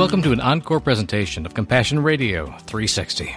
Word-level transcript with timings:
Welcome 0.00 0.22
to 0.22 0.32
an 0.32 0.40
encore 0.40 0.80
presentation 0.80 1.44
of 1.44 1.52
Compassion 1.52 2.02
Radio 2.02 2.46
360. 2.46 3.36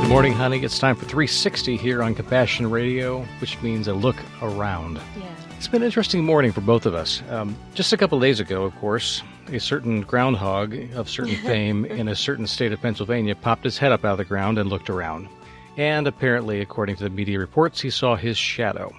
Good 0.00 0.08
morning, 0.08 0.32
honey. 0.32 0.64
It's 0.64 0.78
time 0.78 0.96
for 0.96 1.04
360 1.04 1.76
here 1.76 2.02
on 2.02 2.14
Compassion 2.14 2.70
Radio, 2.70 3.20
which 3.42 3.60
means 3.60 3.88
a 3.88 3.92
look 3.92 4.16
around. 4.40 4.98
Yeah. 5.14 5.26
It's 5.58 5.68
been 5.68 5.82
an 5.82 5.86
interesting 5.86 6.24
morning 6.24 6.50
for 6.50 6.62
both 6.62 6.86
of 6.86 6.94
us. 6.94 7.22
Um, 7.28 7.54
just 7.74 7.92
a 7.92 7.98
couple 7.98 8.18
days 8.20 8.40
ago, 8.40 8.64
of 8.64 8.74
course, 8.76 9.22
a 9.48 9.60
certain 9.60 10.00
groundhog 10.00 10.74
of 10.94 11.10
certain 11.10 11.36
fame 11.44 11.84
in 11.84 12.08
a 12.08 12.16
certain 12.16 12.46
state 12.46 12.72
of 12.72 12.80
Pennsylvania 12.80 13.34
popped 13.34 13.64
his 13.64 13.76
head 13.76 13.92
up 13.92 14.02
out 14.02 14.12
of 14.12 14.18
the 14.18 14.24
ground 14.24 14.56
and 14.56 14.70
looked 14.70 14.88
around. 14.88 15.28
And 15.76 16.06
apparently, 16.06 16.60
according 16.60 16.96
to 16.96 17.04
the 17.04 17.10
media 17.10 17.38
reports, 17.38 17.80
he 17.80 17.90
saw 17.90 18.16
his 18.16 18.38
shadow, 18.38 18.94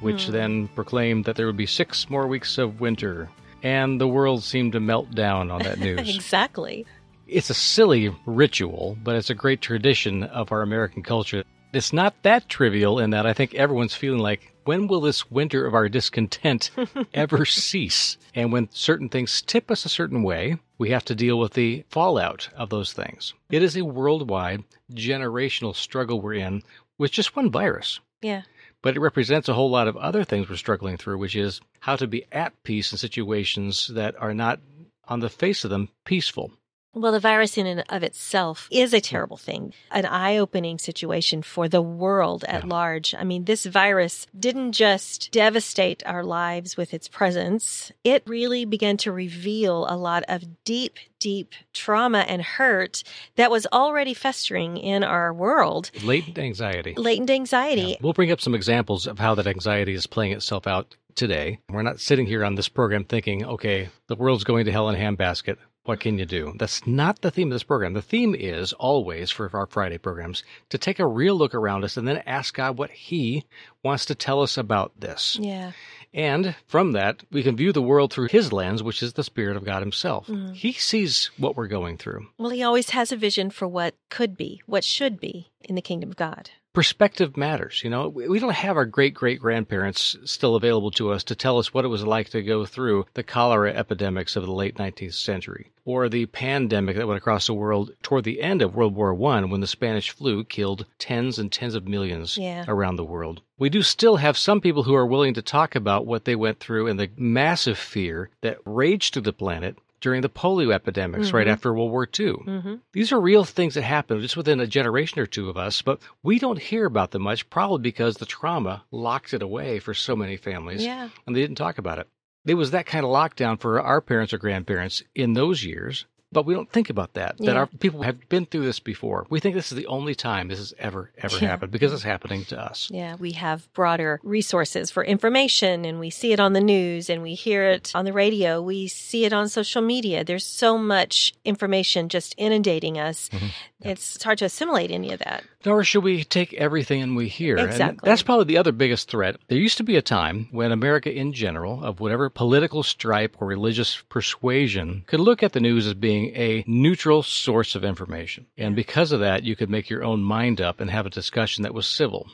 which 0.00 0.26
hmm. 0.26 0.32
then 0.32 0.68
proclaimed 0.68 1.24
that 1.26 1.36
there 1.36 1.46
would 1.46 1.56
be 1.56 1.66
six 1.66 2.10
more 2.10 2.26
weeks 2.26 2.58
of 2.58 2.80
winter. 2.80 3.28
And 3.62 4.00
the 4.00 4.08
world 4.08 4.42
seemed 4.42 4.72
to 4.72 4.80
melt 4.80 5.10
down 5.12 5.50
on 5.50 5.62
that 5.62 5.78
news. 5.80 6.14
Exactly. 6.14 6.86
It's 7.26 7.50
a 7.50 7.54
silly 7.54 8.14
ritual, 8.24 8.96
but 9.02 9.16
it's 9.16 9.30
a 9.30 9.34
great 9.34 9.60
tradition 9.60 10.24
of 10.24 10.52
our 10.52 10.62
American 10.62 11.02
culture. 11.02 11.44
It's 11.72 11.92
not 11.92 12.14
that 12.22 12.48
trivial 12.48 12.98
in 12.98 13.10
that 13.10 13.26
I 13.26 13.32
think 13.32 13.54
everyone's 13.54 13.94
feeling 13.94 14.20
like, 14.20 14.52
when 14.66 14.88
will 14.88 15.00
this 15.00 15.30
winter 15.30 15.64
of 15.64 15.74
our 15.74 15.88
discontent 15.88 16.70
ever 17.14 17.44
cease? 17.44 18.18
And 18.34 18.52
when 18.52 18.68
certain 18.72 19.08
things 19.08 19.40
tip 19.40 19.70
us 19.70 19.84
a 19.84 19.88
certain 19.88 20.22
way, 20.22 20.58
we 20.76 20.90
have 20.90 21.04
to 21.06 21.14
deal 21.14 21.38
with 21.38 21.54
the 21.54 21.84
fallout 21.88 22.48
of 22.56 22.68
those 22.68 22.92
things. 22.92 23.32
It 23.48 23.62
is 23.62 23.76
a 23.76 23.84
worldwide, 23.84 24.64
generational 24.92 25.74
struggle 25.74 26.20
we're 26.20 26.34
in 26.34 26.62
with 26.98 27.12
just 27.12 27.36
one 27.36 27.50
virus. 27.50 28.00
Yeah. 28.20 28.42
But 28.82 28.96
it 28.96 29.00
represents 29.00 29.48
a 29.48 29.54
whole 29.54 29.70
lot 29.70 29.88
of 29.88 29.96
other 29.96 30.24
things 30.24 30.48
we're 30.48 30.56
struggling 30.56 30.96
through, 30.96 31.18
which 31.18 31.36
is 31.36 31.60
how 31.80 31.96
to 31.96 32.06
be 32.06 32.26
at 32.32 32.62
peace 32.62 32.92
in 32.92 32.98
situations 32.98 33.88
that 33.94 34.20
are 34.20 34.34
not, 34.34 34.60
on 35.04 35.20
the 35.20 35.28
face 35.28 35.64
of 35.64 35.70
them, 35.70 35.88
peaceful. 36.04 36.50
Well, 36.96 37.12
the 37.12 37.20
virus 37.20 37.58
in 37.58 37.66
and 37.66 37.84
of 37.90 38.02
itself 38.02 38.68
is 38.70 38.94
a 38.94 39.02
terrible 39.02 39.36
thing, 39.36 39.74
an 39.90 40.06
eye 40.06 40.38
opening 40.38 40.78
situation 40.78 41.42
for 41.42 41.68
the 41.68 41.82
world 41.82 42.42
at 42.48 42.62
Yeah. 42.62 42.70
large. 42.70 43.14
I 43.14 43.22
mean, 43.22 43.44
this 43.44 43.66
virus 43.66 44.26
didn't 44.38 44.72
just 44.72 45.30
devastate 45.30 46.02
our 46.06 46.24
lives 46.24 46.78
with 46.78 46.94
its 46.94 47.06
presence, 47.06 47.92
it 48.02 48.22
really 48.26 48.64
began 48.64 48.96
to 48.98 49.12
reveal 49.12 49.84
a 49.90 49.96
lot 49.96 50.24
of 50.26 50.64
deep, 50.64 50.96
deep 51.20 51.52
trauma 51.74 52.20
and 52.20 52.40
hurt 52.40 53.02
that 53.34 53.50
was 53.50 53.66
already 53.74 54.14
festering 54.14 54.78
in 54.78 55.04
our 55.04 55.34
world. 55.34 55.90
Latent 56.02 56.38
anxiety. 56.38 56.94
Latent 56.96 57.28
anxiety. 57.28 57.82
Yeah. 57.82 57.96
We'll 58.00 58.14
bring 58.14 58.32
up 58.32 58.40
some 58.40 58.54
examples 58.54 59.06
of 59.06 59.18
how 59.18 59.34
that 59.34 59.46
anxiety 59.46 59.92
is 59.92 60.06
playing 60.06 60.32
itself 60.32 60.66
out 60.66 60.96
today. 61.14 61.58
We're 61.68 61.82
not 61.82 62.00
sitting 62.00 62.24
here 62.24 62.42
on 62.42 62.54
this 62.54 62.70
program 62.70 63.04
thinking, 63.04 63.44
okay, 63.44 63.90
the 64.06 64.16
world's 64.16 64.44
going 64.44 64.64
to 64.64 64.72
hell 64.72 64.88
in 64.88 64.94
a 64.94 64.98
handbasket. 64.98 65.56
What 65.86 66.00
can 66.00 66.18
you 66.18 66.26
do? 66.26 66.52
That's 66.56 66.86
not 66.86 67.20
the 67.22 67.30
theme 67.30 67.48
of 67.48 67.54
this 67.54 67.62
program. 67.62 67.94
The 67.94 68.02
theme 68.02 68.34
is 68.34 68.72
always 68.72 69.30
for 69.30 69.48
our 69.54 69.66
Friday 69.66 69.98
programs 69.98 70.42
to 70.68 70.78
take 70.78 70.98
a 70.98 71.06
real 71.06 71.36
look 71.36 71.54
around 71.54 71.84
us 71.84 71.96
and 71.96 72.06
then 72.06 72.22
ask 72.26 72.54
God 72.54 72.76
what 72.76 72.90
He 72.90 73.44
wants 73.84 74.04
to 74.06 74.14
tell 74.16 74.42
us 74.42 74.56
about 74.58 74.92
this. 74.98 75.38
Yeah. 75.40 75.72
And 76.12 76.56
from 76.66 76.92
that, 76.92 77.22
we 77.30 77.42
can 77.42 77.56
view 77.56 77.72
the 77.72 77.82
world 77.82 78.12
through 78.12 78.28
His 78.28 78.52
lens, 78.52 78.82
which 78.82 79.02
is 79.02 79.12
the 79.12 79.22
Spirit 79.22 79.56
of 79.56 79.64
God 79.64 79.80
Himself. 79.80 80.26
Mm-hmm. 80.26 80.54
He 80.54 80.72
sees 80.72 81.30
what 81.38 81.56
we're 81.56 81.68
going 81.68 81.98
through. 81.98 82.26
Well, 82.38 82.50
he 82.50 82.62
always 82.62 82.90
has 82.90 83.12
a 83.12 83.16
vision 83.16 83.50
for 83.50 83.68
what 83.68 83.94
could 84.08 84.36
be, 84.36 84.62
what 84.66 84.82
should 84.82 85.20
be 85.20 85.50
in 85.60 85.76
the 85.76 85.82
kingdom 85.82 86.10
of 86.10 86.16
God. 86.16 86.50
Perspective 86.76 87.38
matters. 87.38 87.80
You 87.82 87.88
know, 87.88 88.06
we 88.10 88.38
don't 88.38 88.52
have 88.52 88.76
our 88.76 88.84
great 88.84 89.14
great 89.14 89.40
grandparents 89.40 90.14
still 90.26 90.56
available 90.56 90.90
to 90.90 91.10
us 91.10 91.24
to 91.24 91.34
tell 91.34 91.58
us 91.58 91.72
what 91.72 91.86
it 91.86 91.88
was 91.88 92.04
like 92.04 92.28
to 92.30 92.42
go 92.42 92.66
through 92.66 93.06
the 93.14 93.22
cholera 93.22 93.72
epidemics 93.72 94.36
of 94.36 94.44
the 94.44 94.52
late 94.52 94.76
19th 94.76 95.14
century 95.14 95.70
or 95.86 96.10
the 96.10 96.26
pandemic 96.26 96.94
that 96.96 97.06
went 97.06 97.16
across 97.16 97.46
the 97.46 97.54
world 97.54 97.92
toward 98.02 98.24
the 98.24 98.42
end 98.42 98.60
of 98.60 98.74
World 98.74 98.94
War 98.94 99.14
One 99.14 99.48
when 99.48 99.62
the 99.62 99.66
Spanish 99.66 100.10
flu 100.10 100.44
killed 100.44 100.84
tens 100.98 101.38
and 101.38 101.50
tens 101.50 101.74
of 101.74 101.88
millions 101.88 102.36
Yeah. 102.36 102.66
around 102.68 102.96
the 102.96 103.04
world. 103.04 103.40
We 103.58 103.70
do 103.70 103.80
still 103.80 104.16
have 104.16 104.36
some 104.36 104.60
people 104.60 104.82
who 104.82 104.94
are 104.94 105.06
willing 105.06 105.32
to 105.32 105.40
talk 105.40 105.74
about 105.74 106.04
what 106.04 106.26
they 106.26 106.36
went 106.36 106.60
through 106.60 106.88
and 106.88 107.00
the 107.00 107.08
massive 107.16 107.78
fear 107.78 108.28
that 108.42 108.58
raged 108.66 109.14
through 109.14 109.22
the 109.22 109.32
planet 109.32 109.78
during 110.00 110.22
the 110.22 110.28
polio 110.28 110.72
epidemics 110.72 111.32
right 111.32 111.48
after 111.48 111.72
World 111.72 111.90
War 111.90 112.08
II. 112.18 112.32
hmm 112.32 112.74
These 112.92 113.12
are 113.12 113.20
real 113.20 113.44
things 113.44 113.74
that 113.74 113.82
happened 113.82 114.20
just 114.22 114.36
within 114.36 114.60
a 114.60 114.66
generation 114.66 115.20
or 115.20 115.26
two 115.26 115.48
of 115.48 115.56
us, 115.56 115.82
but 115.82 116.00
we 116.22 116.38
don't 116.38 116.58
hear 116.60 116.84
about 116.86 117.10
them 117.12 117.22
much, 117.22 117.48
probably 117.50 117.78
because 117.82 118.16
the 118.16 118.26
trauma 118.26 118.84
locked 118.90 119.32
it 119.34 119.42
away 119.42 119.78
for 119.78 119.94
so 119.94 120.14
many 120.14 120.36
families 120.36 120.84
Yeah. 120.84 121.08
and 121.26 121.34
they 121.34 121.40
didn't 121.40 121.56
talk 121.56 121.78
about 121.78 121.98
it. 121.98 122.08
It 122.44 122.54
was 122.54 122.70
that 122.70 122.86
kind 122.86 123.04
of 123.04 123.10
lockdown 123.10 123.58
for 123.60 123.80
our 123.80 124.00
parents 124.00 124.32
or 124.32 124.38
grandparents 124.38 125.02
in 125.14 125.32
those 125.32 125.64
years, 125.64 126.06
but 126.36 126.44
we 126.44 126.52
don't 126.52 126.70
think 126.70 126.90
about 126.90 127.14
that. 127.14 127.38
That 127.38 127.44
Yeah. 127.44 127.52
our 127.54 127.66
people 127.66 128.02
have 128.02 128.28
been 128.28 128.44
through 128.44 128.66
this 128.66 128.78
before. 128.78 129.26
We 129.30 129.40
think 129.40 129.54
this 129.54 129.72
is 129.72 129.76
the 129.78 129.86
only 129.86 130.14
time 130.14 130.48
this 130.48 130.58
has 130.58 130.74
ever, 130.78 131.10
ever 131.16 131.38
Yeah. 131.38 131.48
happened 131.48 131.72
because 131.72 131.94
it's 131.94 132.02
happening 132.02 132.44
to 132.46 132.60
us. 132.60 132.90
Yeah, 132.92 133.14
we 133.16 133.32
have 133.32 133.72
broader 133.72 134.20
resources 134.22 134.90
for 134.90 135.02
information 135.02 135.86
and 135.86 135.98
we 135.98 136.10
see 136.10 136.32
it 136.34 136.38
on 136.40 136.52
the 136.52 136.60
news 136.60 137.08
and 137.08 137.22
we 137.22 137.32
hear 137.32 137.62
it 137.70 137.90
on 137.94 138.04
the 138.04 138.12
radio. 138.12 138.60
We 138.60 138.86
see 138.86 139.24
it 139.24 139.32
on 139.32 139.48
social 139.48 139.80
media. 139.80 140.24
There's 140.24 140.44
so 140.44 140.76
much 140.76 141.32
information 141.46 142.10
just 142.10 142.34
inundating 142.36 142.98
us. 142.98 143.30
Mm-hmm. 143.32 143.46
It's 143.80 144.22
hard 144.22 144.38
to 144.38 144.46
assimilate 144.46 144.90
any 144.90 145.12
of 145.12 145.18
that. 145.20 145.44
Nor 145.64 145.84
should 145.84 146.02
we 146.02 146.24
take 146.24 146.54
everything 146.54 147.00
in 147.00 147.14
we 147.14 147.28
hear. 147.28 147.56
And 147.56 147.68
Exactly. 147.68 148.08
that's 148.08 148.22
probably 148.22 148.46
the 148.46 148.58
other 148.58 148.72
biggest 148.72 149.10
threat. 149.10 149.36
There 149.48 149.58
used 149.58 149.76
to 149.78 149.84
be 149.84 149.96
a 149.96 150.02
time 150.02 150.48
when 150.50 150.72
America 150.72 151.12
in 151.12 151.32
general, 151.32 151.84
of 151.84 152.00
whatever 152.00 152.30
political 152.30 152.82
stripe 152.82 153.36
or 153.38 153.46
religious 153.46 154.02
persuasion, 154.08 155.04
could 155.06 155.20
look 155.20 155.42
at 155.42 155.52
the 155.52 155.60
news 155.60 155.86
as 155.86 155.94
being 155.94 156.34
a 156.34 156.64
neutral 156.66 157.22
source 157.22 157.74
of 157.74 157.84
information. 157.84 158.46
And 158.56 158.74
because 158.74 159.12
of 159.12 159.20
that, 159.20 159.42
you 159.44 159.56
could 159.56 159.70
make 159.70 159.90
your 159.90 160.04
own 160.04 160.22
mind 160.22 160.60
up 160.60 160.80
and 160.80 160.90
have 160.90 161.06
a 161.06 161.10
discussion 161.10 161.62
that 161.62 161.74
was 161.74 161.86
civil. 161.86 162.28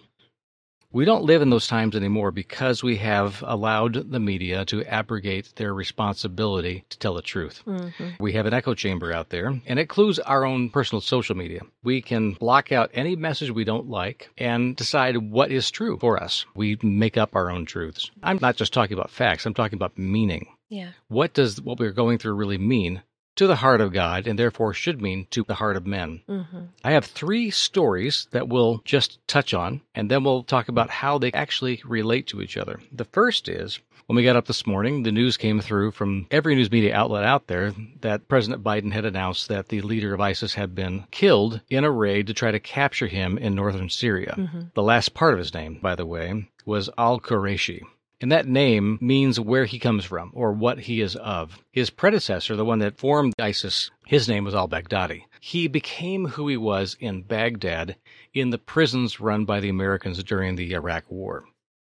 We 0.92 1.04
don't 1.04 1.25
live 1.25 1.41
in 1.41 1.50
those 1.50 1.66
times 1.66 1.97
anymore 1.97 2.30
because 2.30 2.82
we 2.82 2.98
have 2.98 3.42
allowed 3.47 4.10
the 4.10 4.20
media 4.20 4.64
to 4.66 4.84
abrogate 4.84 5.54
their 5.56 5.72
responsibility 5.72 6.84
to 6.91 6.98
tell 6.98 7.14
the 7.14 7.22
truth. 7.22 7.62
Mm-hmm. 7.66 8.08
We 8.20 8.34
have 8.34 8.47
an 8.47 8.53
echo 8.53 8.75
chamber 8.75 9.12
out 9.12 9.31
there, 9.31 9.58
and 9.66 9.78
it 9.78 9.88
clues 9.88 10.19
our 10.19 10.44
own 10.44 10.69
personal 10.70 11.00
social 11.00 11.36
media. 11.36 11.62
We 11.82 12.02
can 12.02 12.32
block 12.32 12.72
out 12.72 12.91
any 12.92 13.16
message 13.16 13.50
we 13.50 13.64
don't 13.64 13.88
like 13.88 14.31
and 14.36 14.76
decide 14.76 15.16
what 15.16 15.50
is 15.50 15.70
true 15.70 15.98
for 15.98 16.22
us. 16.22 16.44
We 16.54 16.78
make 16.82 17.16
up 17.16 17.34
our 17.34 17.50
own 17.50 17.64
truths. 17.64 18.10
I'm 18.22 18.38
not 18.42 18.56
just 18.56 18.72
talking 18.72 18.94
about 18.94 19.10
facts, 19.10 19.47
I'm 19.47 19.54
talking 19.54 19.78
about 19.78 19.97
meaning. 19.97 20.47
Yeah. 20.69 20.91
What 21.08 21.34
does 21.34 21.60
what 21.60 21.78
we're 21.78 21.92
going 21.92 22.19
through 22.19 22.34
really 22.34 22.58
mean 22.58 23.02
to 23.37 23.47
the 23.47 23.56
heart 23.56 23.81
of 23.81 23.93
God 23.93 24.26
and 24.26 24.38
therefore 24.38 24.75
should 24.75 25.00
mean 25.00 25.26
to 25.31 25.44
the 25.44 25.54
heart 25.54 25.76
of 25.76 25.87
men? 25.87 26.22
hmm 26.26 26.43
I 26.84 26.93
have 26.93 27.04
three 27.04 27.50
stories 27.50 28.26
that 28.32 28.48
we'll 28.48 28.82
just 28.84 29.19
touch 29.26 29.54
on, 29.54 29.81
and 29.94 30.10
then 30.10 30.25
we'll 30.25 30.43
talk 30.43 30.69
about 30.69 30.91
how 30.91 31.19
they 31.19 31.32
actually 31.32 31.81
relate 31.84 32.26
to 32.28 32.43
each 32.43 32.56
other. 32.56 32.81
The 32.93 33.04
first 33.04 33.48
is 33.48 33.81
when 34.06 34.16
we 34.16 34.25
got 34.25 34.37
up 34.37 34.47
this 34.47 34.66
morning, 34.66 35.04
the 35.04 35.12
news 35.12 35.37
came 35.37 35.60
through 35.60 35.93
from 35.93 36.26
every 36.31 36.54
news 36.54 36.70
media 36.70 36.94
outlet 36.94 37.25
out 37.25 37.47
there 37.47 37.72
that 38.00 38.28
President 38.28 38.62
Biden 38.62 38.93
had 38.93 39.04
announced 39.04 39.49
that 39.49 39.69
the 39.69 39.81
leader 39.81 40.12
of 40.12 40.20
ISIS 40.20 40.54
had 40.54 40.75
been 40.75 41.04
killed 41.10 41.60
in 41.70 41.84
a 41.84 41.91
raid 41.91 42.26
to 42.26 42.34
try 42.34 42.50
to 42.50 42.60
capture 42.60 43.06
him 43.06 43.38
in 43.38 43.54
northern 43.54 43.88
Syria. 43.88 44.37
The 44.75 44.82
last 44.82 45.14
part 45.14 45.32
of 45.34 45.38
his 45.38 45.54
name, 45.54 45.78
by 45.81 45.94
the 45.94 46.04
way, 46.06 46.50
was 46.66 46.91
Al 46.99 47.20
Quraishi. 47.20 47.82
And 48.22 48.31
that 48.31 48.47
name 48.47 48.99
means 49.00 49.41
where 49.41 49.65
he 49.65 49.81
comes 49.81 50.05
from 50.05 50.31
or 50.33 50.53
what 50.53 50.78
he 50.78 51.00
is 51.00 51.16
of. 51.16 51.59
His 51.72 51.91
predecessor, 51.91 52.55
the 52.55 52.65
one 52.65 52.78
that 52.78 52.97
formed 52.97 53.34
ISIS, 53.41 53.91
his 54.06 54.28
name 54.28 54.44
was 54.44 54.55
al 54.55 54.69
Baghdadi. 54.69 55.25
He 55.41 55.66
became 55.66 56.28
who 56.28 56.47
he 56.47 56.56
was 56.56 56.97
in 57.00 57.22
Baghdad 57.22 57.97
in 58.32 58.50
the 58.50 58.59
prisons 58.59 59.19
run 59.19 59.44
by 59.44 59.59
the 59.59 59.69
Americans 59.69 60.22
during 60.22 60.55
the 60.55 60.72
Iraq 60.72 61.11
War. 61.11 61.44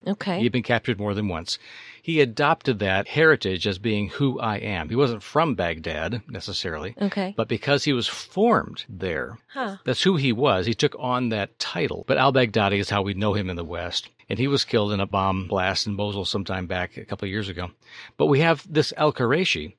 Okay. 0.08 0.40
He 0.40 0.44
had 0.44 0.52
been 0.52 0.64
captured 0.64 1.00
more 1.00 1.14
than 1.14 1.28
once. 1.28 1.60
He 2.04 2.20
adopted 2.20 2.80
that 2.80 3.08
heritage 3.08 3.66
as 3.66 3.80
being 3.80 4.10
who 4.10 4.38
I 4.38 4.58
am. 4.58 4.90
He 4.90 4.96
wasn't 4.96 5.24
from 5.24 5.56
Baghdad 5.56 6.22
necessarily, 6.28 6.94
Okay. 7.02 7.34
but 7.38 7.48
because 7.48 7.86
he 7.86 7.94
was 7.94 8.10
formed 8.10 8.84
there, 8.90 9.38
Huh. 9.54 9.78
that's 9.86 10.04
who 10.04 10.18
he 10.18 10.34
was. 10.34 10.66
He 10.66 10.74
took 10.74 10.96
on 11.00 11.30
that 11.30 11.58
title. 11.60 12.04
But 12.06 12.18
al 12.18 12.34
Baghdadi 12.34 12.78
is 12.80 12.90
how 12.90 13.02
we 13.04 13.14
know 13.14 13.34
him 13.34 13.50
in 13.50 13.56
the 13.56 13.64
West. 13.64 14.10
And 14.30 14.38
he 14.38 14.48
was 14.50 14.66
killed 14.66 14.92
in 14.92 15.00
a 15.00 15.06
bomb 15.06 15.48
blast 15.48 15.88
in 15.88 15.96
Mosul 15.96 16.26
sometime 16.26 16.68
back 16.68 16.98
a 16.98 17.06
couple 17.06 17.26
of 17.26 17.32
years 17.32 17.48
ago. 17.48 17.72
But 18.18 18.26
we 18.28 18.42
have 18.42 18.66
this 18.70 18.92
Al 18.98 19.14
Quraishi. 19.14 19.74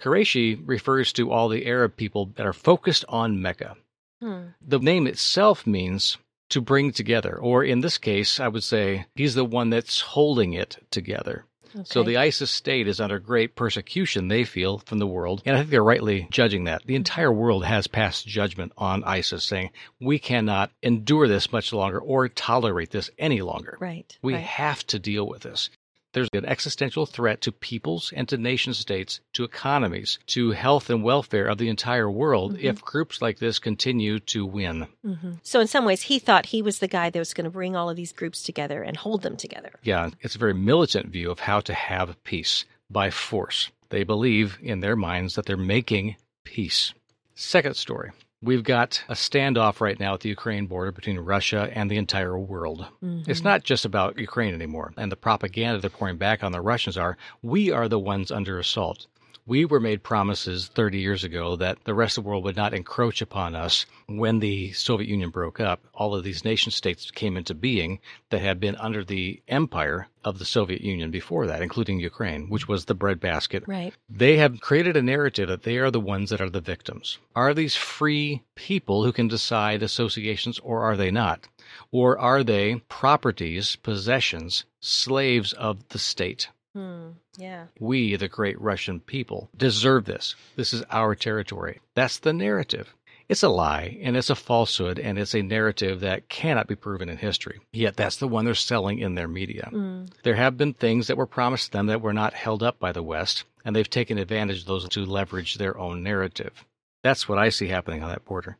Quraishi 0.00 0.58
refers 0.64 1.12
to 1.12 1.30
all 1.30 1.48
the 1.50 1.66
Arab 1.66 1.96
people 1.96 2.32
that 2.36 2.46
are 2.46 2.52
focused 2.54 3.04
on 3.10 3.42
Mecca. 3.42 3.76
Hmm. 4.22 4.48
The 4.66 4.78
name 4.78 5.06
itself 5.06 5.66
means 5.66 6.16
to 6.48 6.62
bring 6.62 6.92
together, 6.92 7.36
or 7.36 7.62
in 7.62 7.80
this 7.80 7.98
case, 7.98 8.40
I 8.40 8.48
would 8.48 8.62
say 8.64 9.04
he's 9.14 9.34
the 9.34 9.44
one 9.44 9.68
that's 9.68 10.00
holding 10.00 10.54
it 10.54 10.78
together. 10.90 11.44
So 11.84 12.02
the 12.02 12.16
ISIS 12.16 12.50
state 12.50 12.88
is 12.88 13.00
under 13.00 13.18
great 13.18 13.54
persecution, 13.54 14.28
they 14.28 14.44
feel, 14.44 14.78
from 14.78 14.98
the 14.98 15.06
world. 15.06 15.42
And 15.44 15.56
I 15.56 15.60
think 15.60 15.70
they're 15.70 15.84
rightly 15.84 16.28
judging 16.30 16.64
that. 16.64 16.86
The 16.86 16.96
entire 16.96 17.32
world 17.32 17.64
has 17.64 17.86
passed 17.86 18.26
judgment 18.26 18.72
on 18.76 19.04
ISIS, 19.04 19.44
saying 19.44 19.70
we 20.00 20.18
cannot 20.18 20.70
endure 20.82 21.28
this 21.28 21.52
much 21.52 21.72
longer 21.72 21.98
or 21.98 22.28
tolerate 22.28 22.90
this 22.90 23.10
any 23.18 23.42
longer. 23.42 23.76
Right. 23.80 24.16
We 24.22 24.34
right. 24.34 24.42
have 24.42 24.86
to 24.88 24.98
deal 24.98 25.26
with 25.26 25.42
this. 25.42 25.70
There's 26.18 26.42
an 26.42 26.46
existential 26.50 27.06
threat 27.06 27.40
to 27.42 27.52
peoples 27.52 28.12
and 28.16 28.28
to 28.28 28.36
nation 28.36 28.74
states, 28.74 29.20
to 29.34 29.44
economies, 29.44 30.18
to 30.26 30.50
health 30.50 30.90
and 30.90 31.04
welfare 31.04 31.46
of 31.46 31.58
the 31.58 31.68
entire 31.68 32.10
world 32.10 32.54
Mhm. 32.56 32.64
if 32.64 32.80
groups 32.82 33.22
like 33.22 33.38
this 33.38 33.60
continue 33.60 34.18
to 34.20 34.44
win. 34.44 34.88
hmm 35.04 35.34
So, 35.44 35.60
in 35.60 35.68
some 35.68 35.84
ways, 35.84 36.02
he 36.02 36.18
thought 36.18 36.46
he 36.46 36.60
was 36.60 36.80
the 36.80 36.88
guy 36.88 37.08
that 37.10 37.18
was 37.20 37.32
going 37.34 37.44
to 37.44 37.50
bring 37.50 37.76
all 37.76 37.88
of 37.88 37.96
these 37.96 38.12
groups 38.12 38.42
together 38.42 38.82
and 38.82 38.96
hold 38.96 39.22
them 39.22 39.36
together. 39.36 39.70
Yeah, 39.84 40.10
it's 40.20 40.34
a 40.34 40.38
very 40.38 40.54
militant 40.54 41.06
view 41.12 41.30
of 41.30 41.38
how 41.40 41.60
to 41.60 41.72
have 41.72 42.20
peace 42.24 42.64
by 42.90 43.10
force. 43.10 43.70
They 43.90 44.02
believe 44.02 44.58
in 44.60 44.80
their 44.80 44.96
minds 44.96 45.36
that 45.36 45.46
they're 45.46 45.56
making 45.56 46.16
peace. 46.42 46.92
Second 47.36 47.76
story. 47.76 48.10
We've 48.40 48.62
got 48.62 49.02
a 49.08 49.14
standoff 49.14 49.80
right 49.80 49.98
now 49.98 50.14
at 50.14 50.20
the 50.20 50.28
Ukraine 50.28 50.66
border 50.66 50.92
between 50.92 51.18
Russia 51.18 51.70
and 51.74 51.90
the 51.90 51.96
entire 51.96 52.38
world. 52.38 52.86
Mhm. 53.02 53.26
It's 53.28 53.42
not 53.42 53.64
just 53.64 53.84
about 53.84 54.16
Ukraine 54.16 54.54
anymore. 54.54 54.92
And 54.96 55.10
the 55.10 55.16
propaganda 55.16 55.80
they're 55.80 55.90
pouring 55.90 56.18
back 56.18 56.44
on 56.44 56.52
the 56.52 56.60
Russians 56.60 56.96
are 56.96 57.16
we 57.42 57.72
are 57.72 57.88
the 57.88 57.98
ones 57.98 58.30
under 58.30 58.58
assault. 58.60 59.08
We 59.48 59.64
were 59.64 59.80
made 59.80 60.02
promises 60.02 60.68
30 60.68 60.98
years 60.98 61.24
ago 61.24 61.56
that 61.56 61.84
the 61.84 61.94
rest 61.94 62.18
of 62.18 62.24
the 62.24 62.28
world 62.28 62.44
would 62.44 62.54
not 62.54 62.74
encroach 62.74 63.22
upon 63.22 63.56
us 63.56 63.86
when 64.06 64.40
the 64.40 64.72
Soviet 64.72 65.08
Union 65.08 65.30
broke 65.30 65.58
up. 65.58 65.86
All 65.94 66.14
of 66.14 66.22
these 66.22 66.44
nation 66.44 66.70
states 66.70 67.10
came 67.10 67.34
into 67.34 67.54
being 67.54 67.98
that 68.28 68.42
had 68.42 68.60
been 68.60 68.76
under 68.76 69.02
the 69.02 69.40
empire 69.48 70.08
of 70.22 70.38
the 70.38 70.44
Soviet 70.44 70.82
Union 70.82 71.10
before 71.10 71.46
that, 71.46 71.62
including 71.62 71.98
Ukraine, 71.98 72.50
which 72.50 72.68
was 72.68 72.84
the 72.84 72.94
breadbasket 72.94 73.64
Right. 73.66 73.94
they 74.10 74.36
have 74.36 74.60
created 74.60 74.98
a 74.98 75.02
narrative 75.02 75.48
that 75.48 75.62
they 75.62 75.78
are 75.78 75.90
the 75.90 75.98
ones 75.98 76.28
that 76.28 76.42
are 76.42 76.50
the 76.50 76.60
victims. 76.60 77.16
Are 77.34 77.54
these 77.54 77.74
free 77.74 78.42
people 78.54 79.02
who 79.02 79.12
can 79.12 79.28
decide 79.28 79.82
associations 79.82 80.58
or 80.58 80.82
are 80.82 80.94
they 80.98 81.10
not? 81.10 81.48
Or 81.90 82.18
are 82.18 82.44
they 82.44 82.82
properties, 82.90 83.76
possessions, 83.76 84.66
slaves 84.78 85.54
of 85.54 85.88
the 85.88 85.98
state? 85.98 86.48
Hmm. 86.78 87.08
Yeah. 87.36 87.64
We, 87.80 88.14
the 88.14 88.28
great 88.28 88.60
Russian 88.60 89.00
people, 89.00 89.50
deserve 89.56 90.04
this. 90.04 90.36
This 90.54 90.72
is 90.72 90.84
our 90.90 91.16
territory. 91.16 91.80
That's 91.94 92.18
the 92.18 92.32
narrative. 92.32 92.94
It's 93.28 93.42
a 93.42 93.48
lie 93.48 93.98
and 94.00 94.16
it's 94.16 94.30
a 94.30 94.36
falsehood 94.36 95.00
and 95.00 95.18
it's 95.18 95.34
a 95.34 95.42
narrative 95.42 96.00
that 96.00 96.28
cannot 96.28 96.68
be 96.68 96.76
proven 96.76 97.08
in 97.08 97.16
history. 97.16 97.60
Yet 97.72 97.96
that's 97.96 98.16
the 98.16 98.28
one 98.28 98.44
they're 98.44 98.54
selling 98.54 99.00
in 99.00 99.16
their 99.16 99.26
media. 99.26 99.70
Mm. 99.72 100.10
There 100.22 100.36
have 100.36 100.56
been 100.56 100.72
things 100.72 101.08
that 101.08 101.16
were 101.16 101.26
promised 101.26 101.66
to 101.66 101.72
them 101.72 101.86
that 101.86 102.00
were 102.00 102.12
not 102.12 102.32
held 102.32 102.62
up 102.62 102.78
by 102.78 102.92
the 102.92 103.02
West, 103.02 103.42
and 103.64 103.74
they've 103.74 103.90
taken 103.90 104.16
advantage 104.16 104.60
of 104.60 104.66
those 104.66 104.88
to 104.88 105.04
leverage 105.04 105.56
their 105.56 105.76
own 105.76 106.04
narrative. 106.04 106.64
That's 107.02 107.28
what 107.28 107.38
I 107.38 107.48
see 107.48 107.68
happening 107.68 108.04
on 108.04 108.08
that 108.08 108.24
border. 108.24 108.56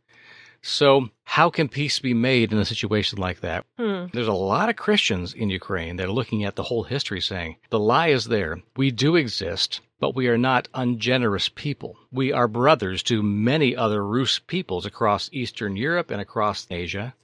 So, 0.63 1.09
how 1.25 1.51
can 1.51 1.69
peace 1.69 2.01
be 2.01 2.15
made 2.15 2.53
in 2.53 2.59
a 2.59 2.65
situation 2.65 3.19
like 3.19 3.41
that? 3.41 3.65
Hmm. 3.79 4.07
There's 4.13 4.29
a 4.29 4.33
lot 4.33 4.69
of 4.69 4.77
Christians 4.77 5.33
in 5.33 5.51
Ukraine 5.51 5.97
that 5.97 6.07
are 6.09 6.13
looking 6.13 6.45
at 6.45 6.57
the 6.57 6.65
whole 6.65 6.83
history 6.83 7.21
saying, 7.21 7.57
the 7.71 7.79
lie 7.79 8.09
is 8.09 8.25
there. 8.25 8.61
We 8.77 8.91
do 8.91 9.17
exist, 9.17 9.81
but 10.01 10.15
we 10.15 10.29
are 10.29 10.39
not 10.39 10.69
ungenerous 10.75 11.49
people. 11.49 11.97
We 12.11 12.33
are 12.33 12.49
brothers 12.49 13.03
to 13.05 13.23
many 13.23 13.77
other 13.77 14.05
Rus 14.05 14.39
peoples 14.39 14.87
across 14.87 15.31
Eastern 15.33 15.77
Europe 15.77 16.11
and 16.11 16.21
across 16.21 16.67
Asia, 16.71 17.15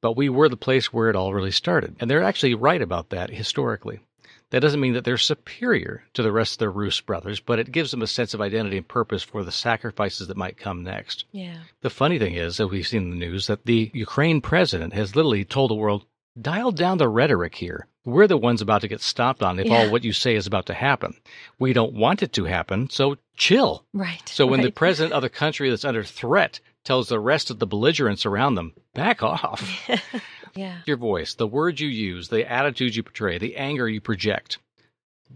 but 0.00 0.16
we 0.16 0.28
were 0.28 0.48
the 0.48 0.56
place 0.56 0.92
where 0.92 1.10
it 1.10 1.16
all 1.16 1.34
really 1.34 1.50
started. 1.50 1.96
And 2.00 2.10
they're 2.10 2.22
actually 2.22 2.54
right 2.54 2.80
about 2.80 3.10
that 3.10 3.30
historically. 3.30 4.00
That 4.50 4.60
doesn't 4.60 4.80
mean 4.80 4.94
that 4.94 5.04
they're 5.04 5.16
superior 5.16 6.02
to 6.14 6.22
the 6.22 6.32
rest 6.32 6.54
of 6.54 6.58
their 6.58 6.70
Rus 6.72 7.00
brothers, 7.00 7.38
but 7.40 7.58
it 7.58 7.70
gives 7.72 7.90
them 7.92 8.02
a 8.02 8.06
sense 8.06 8.34
of 8.34 8.40
identity 8.40 8.76
and 8.76 8.86
purpose 8.88 9.22
for 9.22 9.44
the 9.44 9.52
sacrifices 9.52 10.26
that 10.28 10.36
might 10.36 10.56
come 10.58 10.82
next. 10.82 11.24
Yeah. 11.32 11.58
The 11.82 11.90
funny 11.90 12.18
thing 12.18 12.34
is 12.34 12.56
that 12.56 12.66
we've 12.68 12.86
seen 12.86 13.02
in 13.04 13.10
the 13.10 13.16
news 13.16 13.46
that 13.46 13.64
the 13.66 13.90
Ukraine 13.94 14.40
president 14.40 14.92
has 14.92 15.14
literally 15.14 15.44
told 15.44 15.70
the 15.70 15.74
world, 15.76 16.04
dial 16.40 16.72
down 16.72 16.98
the 16.98 17.08
rhetoric 17.08 17.54
here. 17.54 17.86
We're 18.04 18.26
the 18.26 18.36
ones 18.36 18.62
about 18.62 18.80
to 18.80 18.88
get 18.88 19.02
stopped 19.02 19.42
on 19.42 19.58
if 19.60 19.66
Yeah. 19.66 19.84
all 19.84 19.90
what 19.90 20.04
you 20.04 20.12
say 20.12 20.34
is 20.34 20.46
about 20.46 20.66
to 20.66 20.74
happen. 20.74 21.14
We 21.58 21.72
don't 21.72 21.92
want 21.92 22.22
it 22.22 22.32
to 22.32 22.44
happen, 22.44 22.88
so 22.90 23.18
chill. 23.36 23.84
Right. 23.92 24.26
So 24.28 24.46
when 24.46 24.62
the 24.62 24.72
president 24.72 25.12
of 25.12 25.22
the 25.22 25.28
country 25.28 25.68
that's 25.70 25.84
under 25.84 26.02
threat 26.02 26.60
tells 26.82 27.08
the 27.08 27.20
rest 27.20 27.50
of 27.50 27.58
the 27.58 27.66
belligerents 27.66 28.24
around 28.24 28.54
them, 28.54 28.72
back 28.94 29.22
off. 29.22 29.88
yeah. 30.54 30.78
Your 30.86 30.96
voice, 30.96 31.34
the 31.34 31.46
words 31.46 31.80
you 31.80 31.88
use, 31.88 32.28
the 32.28 32.50
attitudes 32.50 32.96
you 32.96 33.02
portray, 33.02 33.38
the 33.38 33.56
anger 33.56 33.88
you 33.88 34.00
project, 34.00 34.58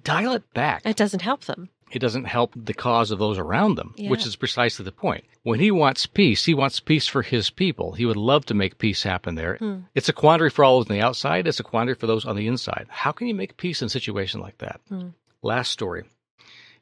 dial 0.03 0.33
it 0.33 0.53
back. 0.55 0.83
It 0.85 0.97
doesn't 0.97 1.23
help 1.23 1.45
them. 1.45 1.69
It 1.93 1.99
doesn't 2.01 2.25
help 2.25 2.53
the 2.57 2.75
cause 2.75 3.11
of 3.13 3.19
those 3.21 3.39
around 3.39 3.77
them, 3.77 3.95
Yeah. 3.97 4.11
which 4.11 4.27
is 4.27 4.35
precisely 4.35 4.85
the 4.85 4.91
point. 4.91 5.25
When 5.45 5.61
he 5.61 5.71
wants 5.71 6.07
peace, 6.07 6.45
he 6.45 6.55
wants 6.55 6.81
peace 6.81 7.07
for 7.07 7.23
his 7.23 7.51
people. 7.51 7.93
He 7.93 8.05
would 8.07 8.17
love 8.17 8.47
to 8.47 8.55
make 8.55 8.79
peace 8.79 9.03
happen 9.05 9.37
there. 9.37 9.57
Hmm. 9.59 9.81
It's 9.95 10.09
a 10.09 10.13
quandary 10.13 10.51
for 10.51 10.65
all 10.65 10.79
those 10.79 10.91
on 10.91 10.97
the 10.97 11.03
outside, 11.05 11.47
it's 11.47 11.61
a 11.61 11.65
quandary 11.65 11.95
for 11.95 12.07
those 12.09 12.25
on 12.25 12.35
the 12.37 12.49
inside. 12.49 12.87
How 12.89 13.13
can 13.13 13.29
you 13.29 13.35
make 13.35 13.57
peace 13.57 13.81
in 13.83 13.87
a 13.87 13.91
situation 13.91 14.41
like 14.41 14.59
that? 14.59 14.81
Hmm. 14.89 15.09
Last 15.43 15.71
story. 15.71 16.05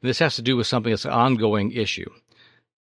This 0.00 0.20
has 0.20 0.36
to 0.36 0.42
do 0.42 0.56
with 0.56 0.66
something 0.66 0.90
that's 0.90 1.04
an 1.04 1.10
ongoing 1.12 1.72
issue. 1.72 2.10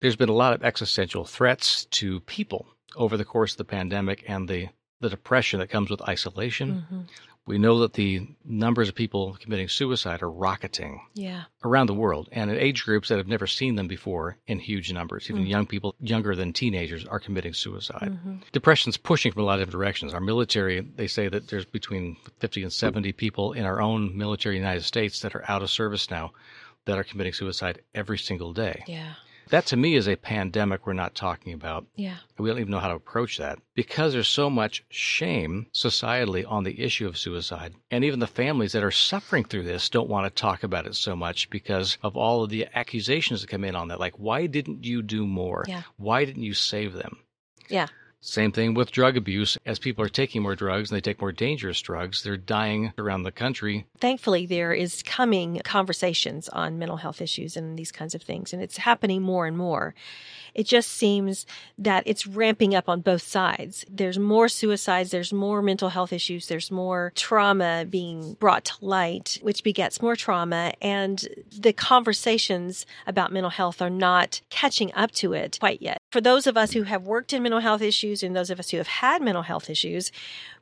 There's 0.02 0.16
been 0.18 0.30
a 0.30 0.34
lot 0.34 0.54
of 0.54 0.64
existential 0.64 1.26
threats 1.26 1.86
to 1.86 2.20
people 2.22 2.68
over 2.96 3.18
the 3.18 3.26
course 3.26 3.54
of 3.54 3.58
the 3.58 3.64
pandemic 3.66 4.24
and 4.28 4.48
the, 4.48 4.68
the 5.04 5.10
depression 5.10 5.60
that 5.60 5.70
comes 5.70 5.90
with 5.92 6.02
isolation. 6.02 6.86
Mhm. 6.92 7.08
We 7.46 7.58
know 7.58 7.80
that 7.80 7.94
the 7.94 8.26
numbers 8.46 8.88
of 8.88 8.96
people 8.96 9.36
committing 9.38 9.68
suicide 9.68 10.22
are 10.22 10.32
rocketing 10.32 11.02
Yeah. 11.14 11.44
around 11.66 11.88
the 11.88 11.94
world 11.94 12.30
and 12.32 12.50
in 12.50 12.58
age 12.58 12.86
groups 12.86 13.10
that 13.10 13.18
have 13.18 13.28
never 13.28 13.48
seen 13.48 13.76
them 13.76 13.88
before 13.88 14.38
in 14.48 14.60
huge 14.60 14.94
numbers. 14.94 15.30
Even 15.30 15.44
Mhm. 15.44 15.50
young 15.50 15.66
people 15.66 15.94
younger 16.00 16.36
than 16.36 16.54
teenagers 16.54 17.06
are 17.06 17.20
committing 17.20 17.54
suicide. 17.54 18.18
Mhm. 18.26 18.44
Depression's 18.54 18.96
pushing 18.96 19.34
from 19.34 19.42
a 19.44 19.46
lot 19.46 19.60
of 19.60 19.68
different 19.68 19.74
directions. 19.82 20.14
Our 20.14 20.22
military, 20.22 20.80
they 20.80 21.08
say 21.08 21.28
that 21.28 21.50
there's 21.50 21.66
between 21.66 22.16
50 22.40 22.64
and 22.64 22.72
70 22.72 23.12
people 23.12 23.52
in 23.52 23.66
our 23.66 23.82
own 23.82 24.18
military 24.18 24.56
United 24.56 24.84
States 24.84 25.20
that 25.20 25.36
are 25.36 25.44
out 25.52 25.62
of 25.62 25.70
service 25.70 26.10
now 26.10 26.32
that 26.86 26.98
are 26.98 27.04
committing 27.04 27.34
suicide 27.34 27.82
every 27.94 28.18
single 28.18 28.54
day. 28.54 28.84
Yeah. 28.88 29.16
That 29.50 29.66
to 29.68 29.78
me 29.78 29.96
is 29.96 30.08
a 30.08 30.16
pandemic 30.16 30.86
we're 30.86 30.94
not 30.94 31.16
talking 31.16 31.54
about. 31.54 31.86
Yeah. 31.96 32.18
We 32.38 32.50
don't 32.50 32.60
even 32.60 32.72
know 32.72 32.80
how 32.80 32.90
to 32.90 32.96
approach 32.96 33.38
that 33.38 33.60
because 33.76 34.14
there's 34.14 34.28
so 34.28 34.50
much 34.50 34.84
shame 34.90 35.68
societally 35.74 36.50
on 36.50 36.64
the 36.64 36.82
issue 36.82 37.08
of 37.08 37.18
suicide. 37.18 37.74
And 37.92 38.04
even 38.04 38.20
the 38.20 38.28
families 38.28 38.72
that 38.72 38.84
are 38.84 38.92
suffering 38.92 39.44
through 39.44 39.64
this 39.64 39.90
don't 39.90 40.10
want 40.10 40.26
to 40.26 40.42
talk 40.42 40.64
about 40.64 40.88
it 40.88 40.96
so 40.96 41.16
much 41.16 41.50
because 41.50 41.98
of 42.02 42.18
all 42.18 42.44
of 42.44 42.50
the 42.50 42.68
accusations 42.74 43.42
that 43.42 43.50
come 43.50 43.64
in 43.64 43.76
on 43.76 43.90
that. 43.90 44.00
Like, 44.00 44.18
why 44.18 44.48
didn't 44.48 44.86
you 44.86 45.02
do 45.02 45.26
more? 45.26 45.66
Yeah. 45.68 45.84
Why 45.98 46.26
didn't 46.26 46.44
you 46.44 46.54
save 46.54 46.94
them? 46.94 47.18
Yeah. 47.70 47.88
Same 48.26 48.54
thing 48.54 48.74
with 48.74 48.90
drug 48.90 49.18
abuse. 49.18 49.58
As 49.66 49.80
people 49.80 50.04
are 50.04 50.10
taking 50.10 50.42
more 50.42 50.56
drugs 50.56 50.90
and 50.90 50.96
they 50.96 51.02
take 51.02 51.20
more 51.20 51.34
dangerous 51.34 51.82
drugs, 51.82 52.24
they're 52.24 52.38
dying 52.38 52.94
around 52.98 53.24
the 53.24 53.34
country. 53.34 53.86
Thankfully, 54.00 54.46
there 54.46 54.72
is 54.72 55.04
coming 55.04 55.60
conversations 55.66 56.48
on 56.48 56.80
mental 56.80 56.96
health 56.96 57.22
issues 57.22 57.58
and 57.58 57.78
these 57.78 57.92
kinds 57.92 58.16
of 58.16 58.22
things, 58.22 58.54
and 58.54 58.62
it's 58.62 58.78
happening 58.78 59.22
more 59.22 59.46
and 59.46 59.58
more. 59.58 59.94
It 60.54 60.68
just 60.68 60.92
seems 60.92 61.46
that 61.78 62.04
it's 62.06 62.28
ramping 62.28 62.76
up 62.76 62.88
on 62.90 63.02
both 63.02 63.24
sides. 63.24 63.86
There's 63.90 64.20
more 64.20 64.50
suicides, 64.50 65.12
there's 65.12 65.34
more 65.34 65.62
mental 65.62 65.90
health 65.90 66.14
issues, 66.14 66.48
there's 66.48 66.72
more 66.72 67.12
trauma 67.16 67.86
being 67.90 68.34
brought 68.34 68.66
to 68.66 68.74
light, 68.82 69.40
which 69.42 69.64
begets 69.64 70.02
more 70.02 70.16
trauma, 70.16 70.74
and 70.82 71.28
the 71.58 71.74
conversations 71.74 72.86
about 73.08 73.32
mental 73.32 73.50
health 73.50 73.82
are 73.82 73.90
not 73.90 74.42
catching 74.50 74.94
up 74.94 75.12
to 75.12 75.34
it 75.34 75.58
quite 75.60 75.82
yet. 75.82 75.98
For 76.12 76.22
those 76.22 76.46
of 76.46 76.56
us 76.56 76.74
who 76.74 76.84
have 76.84 77.08
worked 77.08 77.34
in 77.34 77.42
mental 77.42 77.60
health 77.60 77.82
issues 77.82 78.22
and 78.22 78.36
those 78.36 78.52
of 78.52 78.60
us 78.60 78.70
who 78.70 78.78
have 78.78 78.88
had 78.88 79.22
mental 79.22 79.42
health 79.42 79.70
issues, 79.70 80.12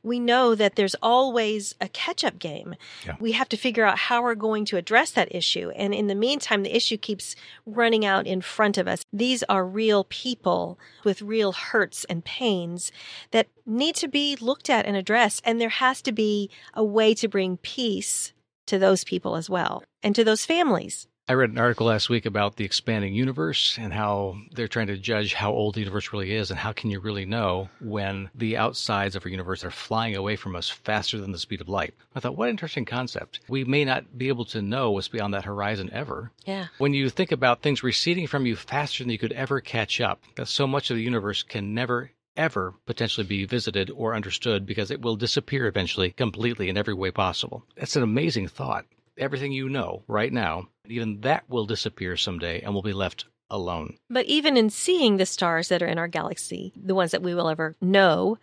we 0.02 0.18
know 0.18 0.54
that 0.54 0.76
there's 0.76 0.96
always 1.02 1.74
a 1.80 1.88
catch 1.88 2.24
up 2.24 2.38
game. 2.38 2.74
Yeah. 3.06 3.16
We 3.20 3.32
have 3.32 3.48
to 3.50 3.56
figure 3.56 3.84
out 3.84 3.98
how 3.98 4.22
we're 4.22 4.34
going 4.34 4.64
to 4.66 4.76
address 4.76 5.10
that 5.12 5.34
issue. 5.34 5.70
And 5.70 5.92
in 5.92 6.06
the 6.06 6.14
meantime, 6.14 6.62
the 6.62 6.74
issue 6.74 6.96
keeps 6.96 7.36
running 7.66 8.04
out 8.04 8.26
in 8.26 8.40
front 8.40 8.78
of 8.78 8.88
us. 8.88 9.04
These 9.12 9.42
are 9.44 9.64
real 9.64 9.81
people 10.08 10.78
with 11.04 11.22
real 11.22 11.52
hurts 11.52 12.04
and 12.04 12.24
pains 12.24 12.92
that 13.30 13.48
need 13.66 13.94
to 13.96 14.08
be 14.08 14.36
looked 14.36 14.70
at 14.70 14.86
and 14.86 14.96
addressed. 14.96 15.42
And 15.44 15.60
there 15.60 15.68
has 15.68 16.00
to 16.02 16.12
be 16.12 16.50
a 16.74 16.84
way 16.84 17.14
to 17.14 17.28
bring 17.28 17.56
peace 17.56 18.32
to 18.66 18.78
those 18.78 19.04
people 19.04 19.36
as 19.36 19.50
well 19.50 19.82
and 20.02 20.14
to 20.14 20.24
those 20.24 20.46
families. 20.46 21.08
I 21.32 21.34
read 21.34 21.48
an 21.48 21.56
article 21.56 21.86
last 21.86 22.10
week 22.10 22.26
about 22.26 22.56
the 22.56 22.66
expanding 22.66 23.14
universe 23.14 23.78
and 23.80 23.90
how 23.90 24.36
they're 24.52 24.68
trying 24.68 24.88
to 24.88 24.98
judge 24.98 25.32
how 25.32 25.50
old 25.50 25.74
the 25.74 25.80
universe 25.80 26.12
really 26.12 26.34
is 26.34 26.50
and 26.50 26.60
how 26.60 26.72
can 26.72 26.90
you 26.90 27.00
really 27.00 27.24
know 27.24 27.70
when 27.80 28.28
the 28.34 28.58
outsides 28.58 29.16
of 29.16 29.24
our 29.24 29.30
universe 29.30 29.64
are 29.64 29.70
flying 29.70 30.14
away 30.14 30.36
from 30.36 30.54
us 30.54 30.68
faster 30.68 31.18
than 31.18 31.32
the 31.32 31.38
speed 31.38 31.62
of 31.62 31.70
light. 31.70 31.94
I 32.14 32.20
thought, 32.20 32.36
what 32.36 32.48
an 32.48 32.50
interesting 32.50 32.84
concept. 32.84 33.40
We 33.48 33.64
may 33.64 33.82
not 33.82 34.18
be 34.18 34.28
able 34.28 34.44
to 34.44 34.60
know 34.60 34.90
what's 34.90 35.08
beyond 35.08 35.32
that 35.32 35.46
horizon 35.46 35.88
ever. 35.90 36.32
Yeah. 36.44 36.66
When 36.76 36.92
you 36.92 37.08
think 37.08 37.32
about 37.32 37.62
things 37.62 37.82
receding 37.82 38.26
from 38.26 38.44
you 38.44 38.54
faster 38.54 39.02
than 39.02 39.10
you 39.10 39.16
could 39.16 39.32
ever 39.32 39.62
catch 39.62 40.02
up, 40.02 40.20
that 40.36 40.48
so 40.48 40.66
much 40.66 40.90
of 40.90 40.98
the 40.98 41.02
universe 41.02 41.42
can 41.42 41.72
never 41.72 42.10
ever 42.36 42.74
potentially 42.84 43.26
be 43.26 43.46
visited 43.46 43.90
or 43.90 44.14
understood 44.14 44.66
because 44.66 44.90
it 44.90 45.00
will 45.00 45.16
disappear 45.16 45.66
eventually 45.66 46.10
completely 46.10 46.68
in 46.68 46.76
every 46.76 46.92
way 46.92 47.10
possible. 47.10 47.64
That's 47.74 47.96
an 47.96 48.02
amazing 48.02 48.48
thought. 48.48 48.84
Everything 49.18 49.52
you 49.52 49.68
know 49.68 50.02
right 50.08 50.32
now. 50.32 50.68
Even 50.86 51.20
that 51.20 51.48
will 51.48 51.66
disappear 51.66 52.16
someday 52.16 52.60
and 52.60 52.72
we'll 52.72 52.82
be 52.82 52.92
left 52.92 53.24
alone. 53.50 53.96
But 54.10 54.26
even 54.26 54.56
in 54.56 54.70
seeing 54.70 55.16
the 55.16 55.26
stars 55.26 55.68
that 55.68 55.82
are 55.82 55.86
in 55.86 55.98
our 55.98 56.08
galaxy, 56.08 56.72
the 56.76 56.94
ones 56.94 57.10
that 57.12 57.22
we 57.22 57.34
will 57.34 57.48
ever 57.48 57.76
know, 57.80 58.38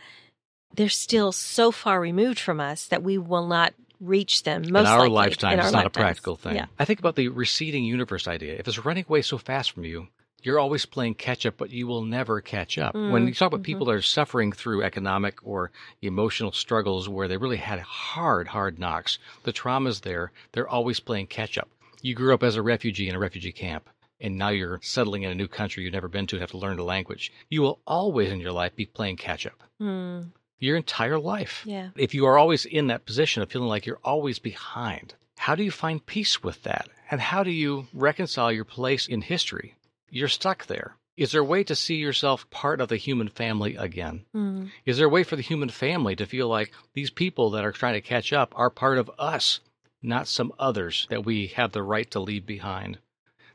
they're 0.75 0.89
still 0.89 1.31
so 1.31 1.71
far 1.71 1.99
removed 1.99 2.39
from 2.39 2.59
us 2.59 2.87
that 2.87 3.03
we 3.03 3.17
will 3.17 3.47
not 3.47 3.73
reach 3.99 4.43
them. 4.43 4.61
Most 4.69 4.81
in 4.81 4.85
our 4.85 5.09
likely, 5.09 5.15
lifetime, 5.15 5.53
in 5.53 5.59
it's 5.59 5.67
our 5.67 5.71
not 5.71 5.87
a 5.87 5.89
practical 5.89 6.35
thing. 6.35 6.55
Yeah. 6.55 6.67
I 6.77 6.85
think 6.85 6.99
about 6.99 7.15
the 7.15 7.27
receding 7.29 7.83
universe 7.83 8.27
idea. 8.27 8.55
If 8.55 8.67
it's 8.67 8.85
running 8.85 9.05
away 9.07 9.21
so 9.21 9.37
fast 9.37 9.71
from 9.71 9.83
you, 9.83 10.07
you're 10.43 10.59
always 10.59 10.85
playing 10.85 11.15
catch 11.15 11.45
up, 11.45 11.55
but 11.57 11.69
you 11.69 11.87
will 11.87 12.03
never 12.03 12.41
catch 12.41 12.77
up. 12.77 12.95
when 12.95 13.27
you 13.27 13.33
talk 13.33 13.47
about 13.47 13.63
people 13.63 13.85
that 13.87 13.93
are 13.93 14.01
suffering 14.01 14.51
through 14.51 14.83
economic 14.83 15.39
or 15.43 15.71
emotional 16.01 16.51
struggles 16.51 17.07
where 17.09 17.27
they 17.27 17.37
really 17.37 17.57
had 17.57 17.79
hard, 17.79 18.47
hard 18.47 18.79
knocks, 18.79 19.19
the 19.43 19.51
trauma's 19.51 20.01
there, 20.01 20.31
they're 20.51 20.67
always 20.67 20.99
playing 20.99 21.27
catch 21.27 21.57
up. 21.57 21.69
You 22.01 22.15
grew 22.15 22.33
up 22.33 22.43
as 22.43 22.55
a 22.55 22.61
refugee 22.61 23.09
in 23.09 23.15
a 23.15 23.19
refugee 23.19 23.51
camp. 23.51 23.89
And 24.21 24.37
now 24.37 24.49
you're 24.49 24.79
settling 24.83 25.23
in 25.23 25.31
a 25.31 25.35
new 25.35 25.47
country 25.47 25.83
you've 25.83 25.93
never 25.93 26.09
been 26.09 26.27
to 26.27 26.35
and 26.35 26.41
have 26.41 26.51
to 26.51 26.57
learn 26.57 26.75
the 26.75 26.83
language. 26.83 27.31
You 27.49 27.61
will 27.61 27.79
always 27.87 28.31
in 28.31 28.41
your 28.41 28.51
life 28.51 28.75
be 28.75 28.85
playing 28.85 29.15
catch 29.15 29.45
up. 29.47 29.63
Hmm. 29.79 30.21
Your 30.59 30.75
entire 30.75 31.17
life. 31.17 31.63
Yeah. 31.65 31.89
If 31.95 32.13
you 32.13 32.25
are 32.25 32.37
always 32.37 32.65
in 32.65 32.87
that 32.87 33.05
position 33.05 33.41
of 33.41 33.49
feeling 33.49 33.69
like 33.69 33.85
you're 33.85 34.01
always 34.03 34.37
behind, 34.39 35.15
how 35.37 35.55
do 35.55 35.63
you 35.63 35.71
find 35.71 36.05
peace 36.05 36.43
with 36.43 36.63
that? 36.63 36.89
And 37.09 37.21
how 37.21 37.43
do 37.43 37.51
you 37.51 37.87
reconcile 37.93 38.51
your 38.51 38.65
place 38.65 39.07
in 39.07 39.21
history? 39.21 39.75
You're 40.11 40.27
stuck 40.27 40.65
there. 40.65 40.95
Is 41.17 41.33
there 41.33 41.41
a 41.41 41.45
way 41.45 41.63
to 41.65 41.75
see 41.75 41.95
yourself 41.95 42.49
part 42.49 42.79
of 42.79 42.87
the 42.87 42.95
human 42.95 43.27
family 43.27 43.75
again? 43.75 44.25
Hmm. 44.33 44.67
Is 44.85 44.97
there 44.97 45.07
a 45.07 45.09
way 45.09 45.23
for 45.23 45.35
the 45.35 45.41
human 45.41 45.69
family 45.69 46.15
to 46.15 46.25
feel 46.25 46.47
like 46.47 46.71
these 46.93 47.09
people 47.09 47.51
that 47.51 47.65
are 47.65 47.73
trying 47.73 47.95
to 47.95 48.01
catch 48.01 48.31
up 48.31 48.53
are 48.55 48.69
part 48.69 48.97
of 48.97 49.11
us, 49.19 49.59
not 50.01 50.27
some 50.27 50.53
others 50.57 51.07
that 51.09 51.25
we 51.25 51.47
have 51.47 51.73
the 51.73 51.83
right 51.83 52.09
to 52.11 52.21
leave 52.21 52.45
behind? 52.45 52.99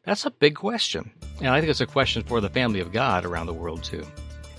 That's 0.04 0.26
a 0.26 0.30
big 0.30 0.56
question. 0.56 1.10
And 1.38 1.48
I 1.48 1.60
think 1.60 1.70
it's 1.70 1.80
a 1.80 1.86
question 1.86 2.22
for 2.22 2.42
the 2.42 2.50
family 2.50 2.80
of 2.80 2.92
God 2.92 3.24
around 3.24 3.46
the 3.46 3.54
world, 3.54 3.82
too. 3.82 4.06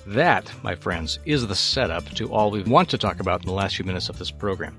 That, 0.07 0.51
my 0.63 0.73
friends, 0.73 1.19
is 1.25 1.45
the 1.45 1.55
setup 1.55 2.09
to 2.15 2.31
all 2.31 2.49
we 2.49 2.63
want 2.63 2.89
to 2.89 2.97
talk 2.97 3.19
about 3.19 3.41
in 3.41 3.47
the 3.47 3.53
last 3.53 3.75
few 3.75 3.85
minutes 3.85 4.09
of 4.09 4.17
this 4.17 4.31
program. 4.31 4.75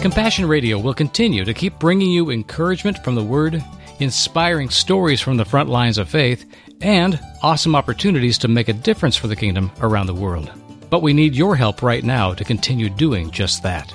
Compassion 0.00 0.46
Radio 0.46 0.78
will 0.78 0.94
continue 0.94 1.44
to 1.44 1.52
keep 1.52 1.78
bringing 1.78 2.10
you 2.10 2.30
encouragement 2.30 3.02
from 3.04 3.14
the 3.14 3.22
Word, 3.22 3.62
inspiring 4.00 4.70
stories 4.70 5.20
from 5.20 5.36
the 5.36 5.44
front 5.44 5.68
lines 5.68 5.98
of 5.98 6.08
faith, 6.08 6.44
and 6.80 7.18
awesome 7.42 7.74
opportunities 7.74 8.38
to 8.38 8.48
make 8.48 8.68
a 8.68 8.72
difference 8.72 9.16
for 9.16 9.26
the 9.26 9.36
kingdom 9.36 9.70
around 9.80 10.06
the 10.06 10.14
world. 10.14 10.50
But 10.90 11.02
we 11.02 11.12
need 11.12 11.34
your 11.34 11.56
help 11.56 11.82
right 11.82 12.02
now 12.04 12.34
to 12.34 12.44
continue 12.44 12.88
doing 12.88 13.30
just 13.30 13.62
that. 13.62 13.92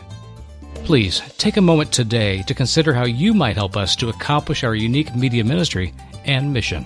Please 0.84 1.22
take 1.38 1.58
a 1.58 1.62
moment 1.62 1.92
today 1.92 2.42
to 2.44 2.54
consider 2.54 2.94
how 2.94 3.06
you 3.06 3.34
might 3.34 3.56
help 3.56 3.78
us 3.78 3.96
to 3.96 4.10
accomplish 4.10 4.64
our 4.64 4.76
unique 4.76 5.16
media 5.16 5.44
ministry 5.44 5.94
and 6.26 6.52
mission. 6.52 6.86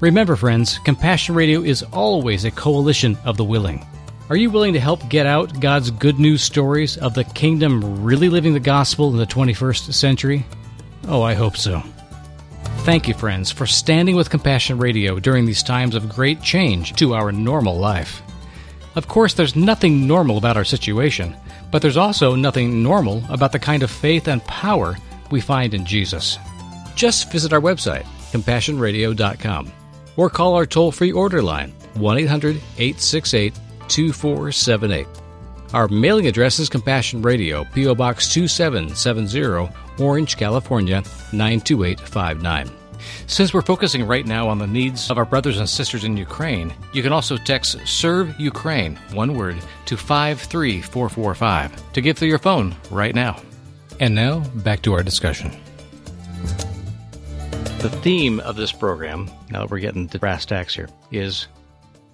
Remember, 0.00 0.36
friends, 0.36 0.78
Compassion 0.78 1.34
Radio 1.34 1.62
is 1.62 1.82
always 1.82 2.44
a 2.44 2.50
coalition 2.50 3.18
of 3.24 3.36
the 3.36 3.44
willing. 3.44 3.84
Are 4.30 4.36
you 4.36 4.50
willing 4.50 4.72
to 4.74 4.80
help 4.80 5.08
get 5.08 5.26
out 5.26 5.60
God's 5.60 5.90
good 5.90 6.18
news 6.18 6.42
stories 6.42 6.96
of 6.98 7.14
the 7.14 7.24
kingdom 7.24 8.02
really 8.02 8.28
living 8.28 8.54
the 8.54 8.60
gospel 8.60 9.10
in 9.10 9.16
the 9.16 9.26
21st 9.26 9.92
century? 9.92 10.46
Oh, 11.06 11.22
I 11.22 11.34
hope 11.34 11.56
so. 11.56 11.82
Thank 12.88 13.06
you, 13.06 13.12
friends, 13.12 13.50
for 13.50 13.66
standing 13.66 14.16
with 14.16 14.30
Compassion 14.30 14.78
Radio 14.78 15.18
during 15.20 15.44
these 15.44 15.62
times 15.62 15.94
of 15.94 16.08
great 16.08 16.40
change 16.40 16.94
to 16.94 17.12
our 17.12 17.30
normal 17.30 17.76
life. 17.76 18.22
Of 18.96 19.08
course, 19.08 19.34
there's 19.34 19.54
nothing 19.54 20.06
normal 20.06 20.38
about 20.38 20.56
our 20.56 20.64
situation, 20.64 21.36
but 21.70 21.82
there's 21.82 21.98
also 21.98 22.34
nothing 22.34 22.82
normal 22.82 23.22
about 23.28 23.52
the 23.52 23.58
kind 23.58 23.82
of 23.82 23.90
faith 23.90 24.26
and 24.26 24.42
power 24.44 24.96
we 25.30 25.38
find 25.38 25.74
in 25.74 25.84
Jesus. 25.84 26.38
Just 26.94 27.30
visit 27.30 27.52
our 27.52 27.60
website, 27.60 28.06
compassionradio.com, 28.32 29.70
or 30.16 30.30
call 30.30 30.54
our 30.54 30.64
toll 30.64 30.90
free 30.90 31.12
order 31.12 31.42
line, 31.42 31.72
1 31.92 32.18
800 32.20 32.56
868 32.78 33.52
2478. 33.88 35.06
Our 35.74 35.88
mailing 35.88 36.26
address 36.26 36.58
is 36.58 36.70
Compassion 36.70 37.20
Radio, 37.20 37.64
P.O. 37.74 37.94
Box 37.94 38.32
2770, 38.32 39.70
Orange, 40.02 40.38
California 40.38 41.02
92859. 41.34 42.77
Since 43.26 43.52
we're 43.52 43.62
focusing 43.62 44.06
right 44.06 44.26
now 44.26 44.48
on 44.48 44.58
the 44.58 44.66
needs 44.66 45.10
of 45.10 45.18
our 45.18 45.24
brothers 45.24 45.58
and 45.58 45.68
sisters 45.68 46.04
in 46.04 46.16
Ukraine, 46.16 46.74
you 46.92 47.02
can 47.02 47.12
also 47.12 47.36
text 47.36 47.78
Serve 47.86 48.38
Ukraine, 48.40 48.96
one 49.12 49.34
word, 49.34 49.56
to 49.86 49.96
53445 49.96 51.92
to 51.92 52.00
give 52.00 52.18
through 52.18 52.28
your 52.28 52.38
phone 52.38 52.74
right 52.90 53.14
now. 53.14 53.40
And 54.00 54.14
now, 54.14 54.40
back 54.40 54.82
to 54.82 54.92
our 54.92 55.02
discussion. 55.02 55.50
The 57.78 57.90
theme 58.02 58.40
of 58.40 58.56
this 58.56 58.72
program, 58.72 59.30
now 59.50 59.60
that 59.60 59.70
we're 59.70 59.78
getting 59.78 60.08
to 60.08 60.18
brass 60.18 60.44
tacks 60.44 60.74
here, 60.74 60.88
is 61.12 61.46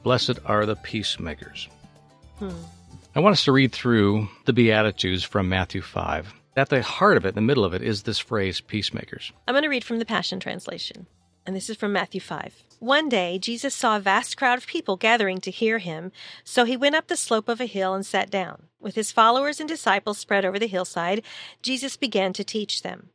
Blessed 0.03 0.39
are 0.45 0.67
the 0.67 0.77
peacemakers. 0.77 1.69
Hmm. 2.39 2.51
I 3.15 3.21
want 3.21 3.33
us 3.33 3.45
to 3.45 3.53
read 3.53 3.73
through 3.73 4.29
the 4.45 4.53
Beatitudes 4.53 5.25
from 5.25 5.49
Matthew 5.49 5.81
5. 5.81 6.35
At 6.57 6.69
the 6.69 6.83
heart 6.83 7.17
of 7.17 7.25
it, 7.25 7.31
in 7.31 7.35
the 7.35 7.41
middle 7.41 7.65
of 7.65 7.75
it, 7.75 7.83
is 7.83 8.05
this 8.05 8.21
phrase, 8.21 8.61
peacemakers. 8.61 9.33
I'm 9.49 9.55
going 9.55 9.65
to 9.65 9.69
read 9.69 9.83
from 9.83 9.99
the 9.99 10.07
Passion 10.07 10.39
Translation, 10.39 11.09
and 11.45 11.57
this 11.57 11.69
is 11.69 11.77
from 11.77 11.93
Matthew 11.93 12.21
5. 12.21 12.63
One 12.79 13.09
day, 13.09 13.41
Jesus 13.41 13.75
saw 13.75 13.97
a 13.97 14.01
vast 14.01 14.37
crowd 14.37 14.59
of 14.59 14.67
people 14.69 14.97
gathering 14.97 15.41
to 15.41 15.51
hear 15.51 15.79
him, 15.79 16.13
so 16.45 16.65
he 16.65 16.77
went 16.77 16.95
up 16.95 17.09
the 17.09 17.17
slope 17.17 17.49
of 17.49 17.61
a 17.61 17.67
hill 17.67 17.93
and 17.93 18.07
sat 18.07 18.31
down. 18.31 18.69
With 18.79 18.95
his 18.95 19.11
followers 19.11 19.59
and 19.59 19.69
disciples 19.69 20.19
spread 20.19 20.45
over 20.45 20.61
the 20.61 20.69
hillside, 20.69 21.25
Jesus 21.61 21.97
began 21.97 22.33
to 22.35 22.45
teach 22.45 22.83
them. 22.83 23.09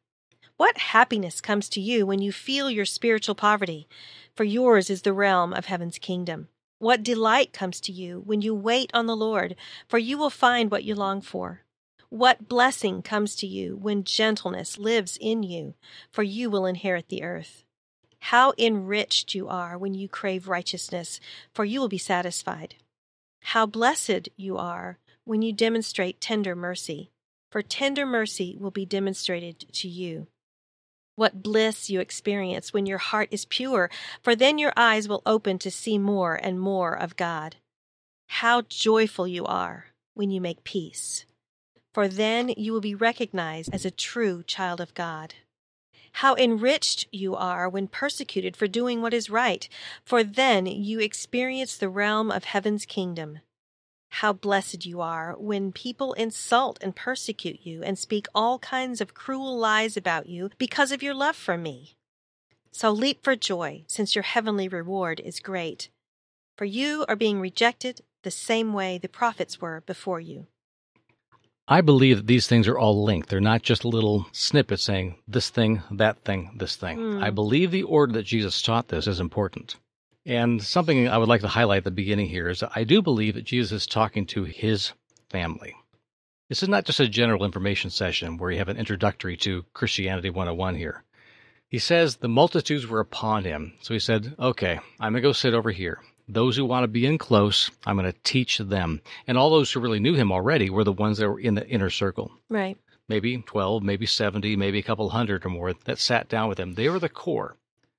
What 0.58 0.78
happiness 0.78 1.40
comes 1.40 1.70
to 1.70 1.80
you 1.80 2.06
when 2.06 2.22
you 2.22 2.34
feel 2.34 2.70
your 2.70 2.84
spiritual 2.84 3.36
poverty, 3.36 3.88
for 4.36 4.44
yours 4.44 4.90
is 4.90 5.04
the 5.04 5.14
realm 5.14 5.54
of 5.54 5.68
heaven's 5.68 5.98
kingdom. 5.98 6.50
What 6.80 7.04
delight 7.04 7.54
comes 7.54 7.80
to 7.82 7.94
you 7.94 8.22
when 8.26 8.42
you 8.42 8.54
wait 8.54 8.92
on 8.94 9.06
the 9.06 9.16
Lord, 9.16 9.56
for 9.88 9.98
you 9.98 10.18
will 10.18 10.30
find 10.30 10.70
what 10.70 10.84
you 10.84 10.94
long 10.94 11.22
for. 11.22 11.62
What 12.10 12.48
blessing 12.48 13.04
comes 13.04 13.36
to 13.36 13.48
you 13.48 13.78
when 13.78 14.04
gentleness 14.04 14.80
lives 14.80 15.18
in 15.22 15.44
you, 15.44 15.76
for 16.12 16.24
you 16.24 16.50
will 16.50 16.66
inherit 16.66 17.10
the 17.10 17.22
earth. 17.22 17.64
How 18.20 18.54
enriched 18.58 19.36
you 19.36 19.48
are 19.48 19.78
when 19.78 19.94
you 19.94 20.10
crave 20.10 20.48
righteousness, 20.48 21.20
for 21.54 21.66
you 21.66 21.80
will 21.80 21.88
be 21.88 22.00
satisfied. 22.00 22.76
How 23.42 23.66
blessed 23.66 24.30
you 24.36 24.58
are 24.58 24.98
when 25.24 25.44
you 25.44 25.54
demonstrate 25.54 26.20
tender 26.20 26.56
mercy, 26.56 27.12
for 27.52 27.62
tender 27.62 28.06
mercy 28.06 28.58
will 28.60 28.72
be 28.72 28.86
demonstrated 28.86 29.72
to 29.74 29.88
you. 29.88 30.28
What 31.16 31.44
bliss 31.44 31.90
you 31.90 32.00
experience 32.00 32.74
when 32.74 32.86
your 32.86 32.98
heart 32.98 33.30
is 33.32 33.46
pure, 33.46 33.92
for 34.24 34.36
then 34.36 34.58
your 34.58 34.74
eyes 34.76 35.08
will 35.08 35.22
open 35.26 35.60
to 35.60 35.70
see 35.70 35.98
more 35.98 36.36
and 36.36 36.60
more 36.60 36.94
of 36.94 37.16
God. 37.18 37.58
How 38.28 38.62
joyful 38.64 39.28
you 39.28 39.46
are 39.46 39.88
when 40.14 40.32
you 40.32 40.42
make 40.42 40.64
peace, 40.64 41.26
for 41.94 42.08
then 42.08 42.54
you 42.56 42.72
will 42.72 42.82
be 42.82 42.96
recognized 42.96 43.74
as 43.74 43.86
a 43.86 43.92
true 43.92 44.44
child 44.44 44.80
of 44.80 44.94
God. 44.94 45.36
How 46.14 46.36
enriched 46.36 47.08
you 47.12 47.36
are 47.36 47.70
when 47.70 47.88
persecuted 47.88 48.58
for 48.58 48.68
doing 48.68 49.02
what 49.02 49.14
is 49.14 49.30
right, 49.30 49.68
for 50.04 50.24
then 50.24 50.66
you 50.66 51.00
experience 51.00 51.78
the 51.78 51.90
realm 51.90 52.32
of 52.32 52.46
heaven's 52.46 52.86
kingdom. 52.86 53.40
How 54.10 54.34
blessed 54.34 54.86
you 54.86 55.02
are 55.02 55.36
when 55.38 55.72
people 55.72 56.14
insult 56.14 56.80
and 56.82 56.96
persecute 56.96 57.60
you 57.64 57.84
and 57.84 57.98
speak 57.98 58.28
all 58.34 58.58
kinds 58.60 59.02
of 59.02 59.14
cruel 59.14 59.58
lies 59.58 59.96
about 59.96 60.28
you 60.28 60.50
because 60.58 60.92
of 60.92 61.04
your 61.04 61.14
love 61.14 61.36
for 61.36 61.58
me. 61.58 61.96
So 62.72 62.92
leap 62.92 63.24
for 63.24 63.36
joy, 63.36 63.84
since 63.88 64.16
your 64.16 64.24
heavenly 64.24 64.68
reward 64.68 65.20
is 65.20 65.40
great. 65.40 65.90
For 66.58 66.66
you 66.66 67.06
are 67.08 67.16
being 67.16 67.40
rejected 67.40 68.02
the 68.24 68.32
same 68.32 68.74
way 68.74 68.98
the 68.98 69.08
prophets 69.08 69.62
were 69.62 69.82
before 69.86 70.20
you. 70.20 70.48
I 71.72 71.82
believe 71.82 72.18
that 72.18 72.28
these 72.28 72.48
things 72.48 72.68
are 72.68 72.80
all 72.80 73.04
linked. 73.04 73.30
They're 73.30 73.40
not 73.40 73.62
just 73.62 73.86
little 73.86 74.26
snippets 74.32 74.84
saying 74.84 75.18
this 75.28 75.52
thing, 75.52 75.84
that 75.92 76.18
thing, 76.26 76.50
this 76.58 76.76
thing. 76.76 76.98
Hmm. 76.98 77.24
I 77.24 77.30
believe 77.30 77.70
the 77.70 77.84
order 77.84 78.14
that 78.14 78.24
Jesus 78.24 78.64
taught 78.64 78.88
this 78.88 79.06
is 79.06 79.20
important. 79.20 79.76
And 80.26 80.64
something 80.64 81.08
I 81.08 81.20
would 81.20 81.30
like 81.30 81.42
to 81.42 81.48
highlight 81.48 81.80
at 81.80 81.84
the 81.84 81.92
beginning 81.92 82.28
here 82.28 82.50
is 82.50 82.62
that 82.62 82.72
I 82.76 82.84
do 82.84 83.04
believe 83.04 83.36
that 83.36 83.46
Jesus 83.46 83.84
is 83.84 83.88
talking 83.88 84.26
to 84.28 84.46
his 84.46 84.94
family. 85.30 85.76
This 86.50 86.64
is 86.64 86.70
not 86.70 86.86
just 86.86 87.00
a 87.00 87.08
general 87.08 87.46
information 87.46 87.92
session 87.92 88.38
where 88.38 88.50
you 88.50 88.58
have 88.58 88.70
an 88.70 88.78
introductory 88.78 89.38
to 89.38 89.64
Christianity 89.74 90.32
101 90.32 90.76
here. 90.76 91.04
He 91.68 91.78
says 91.78 92.16
the 92.16 92.28
multitudes 92.28 92.88
were 92.88 93.00
upon 93.00 93.44
him. 93.44 93.74
So 93.82 93.94
he 93.94 94.00
said, 94.00 94.36
Okay, 94.40 94.80
I'm 95.00 95.14
going 95.14 95.22
to 95.22 95.30
go 95.30 95.34
sit 95.34 95.54
over 95.54 95.70
here. 95.70 96.00
Those 96.32 96.56
who 96.56 96.66
want 96.66 96.84
to 96.84 96.88
be 96.88 97.08
in 97.08 97.18
close, 97.18 97.72
I'm 97.88 97.98
going 97.98 98.12
to 98.12 98.18
teach 98.24 98.60
them. 98.60 99.02
And 99.26 99.38
all 99.38 99.50
those 99.50 99.72
who 99.72 99.80
really 99.80 100.00
knew 100.00 100.14
him 100.14 100.32
already 100.32 100.70
were 100.70 100.84
the 100.84 100.92
ones 100.92 101.18
that 101.18 101.28
were 101.28 101.40
in 101.40 101.56
the 101.56 101.68
inner 101.68 101.90
circle. 101.90 102.32
Right. 102.50 102.78
Maybe 103.08 103.36
12, 103.36 103.82
maybe 103.82 104.06
70, 104.06 104.56
maybe 104.56 104.78
a 104.78 104.84
couple 104.84 105.10
hundred 105.10 105.44
or 105.44 105.50
more 105.50 105.74
that 105.74 105.98
sat 105.98 106.30
down 106.30 106.48
with 106.48 106.60
him. 106.60 106.76
They 106.76 106.88
were 106.88 107.00
the 107.00 107.10
core. 107.10 107.56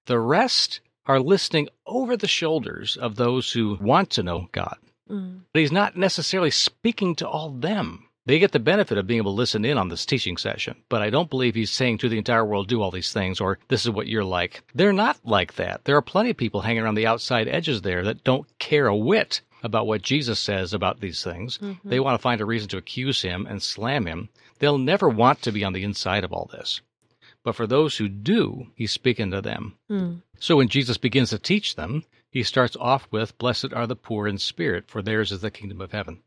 The 0.06 0.20
rest 0.20 0.80
are 1.06 1.18
listening 1.18 1.68
over 1.86 2.16
the 2.16 2.28
shoulders 2.28 2.96
of 2.96 3.16
those 3.16 3.52
who 3.52 3.76
want 3.80 4.10
to 4.10 4.22
know 4.22 4.48
God. 4.52 4.76
Mm. 5.10 5.40
But 5.52 5.60
he's 5.60 5.72
not 5.72 5.96
necessarily 5.96 6.52
speaking 6.52 7.16
to 7.16 7.28
all 7.28 7.50
them. 7.50 8.06
They 8.26 8.38
get 8.38 8.52
the 8.52 8.58
benefit 8.58 8.98
of 8.98 9.06
being 9.06 9.18
able 9.18 9.32
to 9.32 9.36
listen 9.36 9.64
in 9.64 9.78
on 9.78 9.88
this 9.88 10.04
teaching 10.04 10.36
session, 10.36 10.76
but 10.88 11.00
I 11.00 11.10
don't 11.10 11.30
believe 11.30 11.54
he's 11.54 11.70
saying 11.70 11.98
to 11.98 12.08
the 12.08 12.18
entire 12.18 12.44
world, 12.44 12.68
do 12.68 12.82
all 12.82 12.90
these 12.90 13.12
things, 13.12 13.40
or 13.40 13.58
this 13.68 13.84
is 13.84 13.90
what 13.90 14.08
you're 14.08 14.24
like. 14.24 14.62
They're 14.74 14.92
not 14.92 15.18
like 15.24 15.54
that. 15.54 15.84
There 15.84 15.96
are 15.96 16.02
plenty 16.02 16.30
of 16.30 16.36
people 16.36 16.60
hanging 16.60 16.82
around 16.82 16.96
the 16.96 17.06
outside 17.06 17.48
edges 17.48 17.82
there 17.82 18.04
that 18.04 18.22
don't 18.22 18.46
care 18.58 18.86
a 18.86 18.96
whit 18.96 19.40
about 19.62 19.86
what 19.86 20.02
Jesus 20.02 20.38
says 20.38 20.72
about 20.72 21.00
these 21.00 21.24
things. 21.24 21.58
Mm-hmm. 21.58 21.88
They 21.88 22.00
want 22.00 22.14
to 22.14 22.22
find 22.22 22.40
a 22.40 22.46
reason 22.46 22.68
to 22.70 22.76
accuse 22.76 23.22
him 23.22 23.46
and 23.46 23.62
slam 23.62 24.06
him. 24.06 24.28
They'll 24.58 24.78
never 24.78 25.08
want 25.08 25.42
to 25.42 25.52
be 25.52 25.64
on 25.64 25.72
the 25.72 25.82
inside 25.82 26.24
of 26.24 26.32
all 26.32 26.48
this. 26.52 26.80
But 27.42 27.56
for 27.56 27.66
those 27.66 27.96
who 27.96 28.08
do, 28.08 28.66
he's 28.74 28.92
speaking 28.92 29.30
to 29.30 29.40
them. 29.40 29.76
Mm. 29.90 30.22
So 30.38 30.56
when 30.56 30.68
Jesus 30.68 30.98
begins 30.98 31.30
to 31.30 31.38
teach 31.38 31.74
them, 31.74 32.04
he 32.30 32.42
starts 32.42 32.76
off 32.76 33.08
with, 33.10 33.36
Blessed 33.38 33.72
are 33.72 33.86
the 33.86 33.96
poor 33.96 34.28
in 34.28 34.38
spirit, 34.38 34.88
for 34.88 35.02
theirs 35.02 35.32
is 35.32 35.40
the 35.40 35.50
kingdom 35.50 35.80
of 35.80 35.92
heaven. 35.92 36.22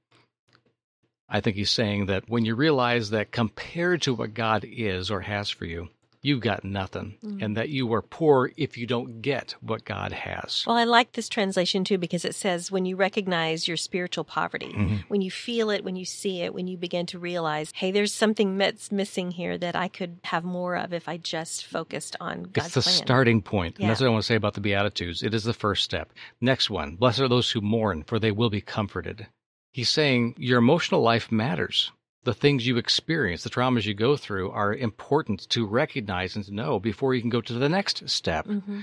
I 1.34 1.42
think 1.42 1.56
he's 1.56 1.72
saying 1.72 2.06
that 2.06 2.30
when 2.30 2.46
you 2.46 2.54
realize 2.54 3.10
that 3.10 3.32
compared 3.32 4.04
to 4.04 4.14
what 4.14 4.36
God 4.36 4.64
is 4.64 5.10
or 5.10 5.22
has 5.22 5.50
for 5.50 5.66
you, 5.66 5.90
you've 6.22 6.42
got 6.42 6.64
nothing, 6.64 7.18
mm-hmm. 7.26 7.44
and 7.44 7.58
that 7.58 7.70
you 7.70 7.92
are 7.94 8.04
poor 8.04 8.52
if 8.56 8.78
you 8.78 8.86
don't 8.86 9.22
get 9.22 9.56
what 9.60 9.84
God 9.84 10.12
has. 10.12 10.64
Well, 10.66 10.78
I 10.78 10.86
like 10.86 11.14
this 11.14 11.28
translation 11.28 11.84
too 11.84 11.98
because 11.98 12.24
it 12.24 12.36
says 12.36 12.72
when 12.72 12.86
you 12.86 12.96
recognize 12.96 13.68
your 13.68 13.78
spiritual 13.78 14.24
poverty, 14.24 14.74
mm-hmm. 14.74 14.96
when 15.08 15.22
you 15.22 15.32
feel 15.32 15.72
it, 15.72 15.84
when 15.84 15.96
you 15.96 16.06
see 16.06 16.42
it, 16.42 16.54
when 16.54 16.68
you 16.68 16.78
begin 16.78 17.08
to 17.08 17.20
realize, 17.20 17.72
hey, 17.76 17.92
there's 17.92 18.14
something 18.14 18.60
that's 18.60 18.92
missing 18.92 19.32
here 19.32 19.58
that 19.58 19.76
I 19.76 19.88
could 19.88 20.20
have 20.24 20.44
more 20.44 20.76
of 20.76 20.94
if 20.94 21.10
I 21.10 21.18
just 21.18 21.66
focused 21.66 22.16
on 22.22 22.44
God's 22.44 22.68
It's 22.68 22.76
the 22.76 22.82
plan. 22.82 22.96
starting 22.96 23.42
point. 23.42 23.76
Yeah. 23.78 23.86
And 23.86 23.90
that's 23.90 24.02
what 24.02 24.08
I 24.08 24.12
want 24.12 24.22
to 24.22 24.28
say 24.28 24.36
about 24.36 24.54
the 24.54 24.62
Beatitudes. 24.62 25.24
It 25.24 25.34
is 25.34 25.44
the 25.44 25.54
first 25.54 25.84
step. 25.84 26.14
Next 26.40 26.70
one 26.70 26.96
Blessed 26.96 27.22
are 27.22 27.28
those 27.28 27.50
who 27.50 27.60
mourn, 27.60 28.04
for 28.04 28.20
they 28.20 28.32
will 28.32 28.50
be 28.52 28.62
comforted. 28.62 29.28
He's 29.74 29.90
saying 29.90 30.36
your 30.38 30.60
emotional 30.60 31.02
life 31.02 31.32
matters. 31.32 31.92
The 32.26 32.34
things 32.34 32.66
you 32.66 32.78
experience, 32.78 33.44
the 33.44 33.50
traumas 33.50 33.86
you 33.86 33.96
go 33.96 34.16
through 34.16 34.52
are 34.52 34.74
important 34.74 35.50
to 35.50 35.66
recognize 35.66 36.36
and 36.36 36.46
to 36.46 36.54
know 36.54 36.80
before 36.80 37.16
you 37.16 37.22
can 37.22 37.32
go 37.32 37.42
to 37.42 37.54
the 37.54 37.68
next 37.68 38.08
step. 38.08 38.46
Mm-hmm. 38.46 38.82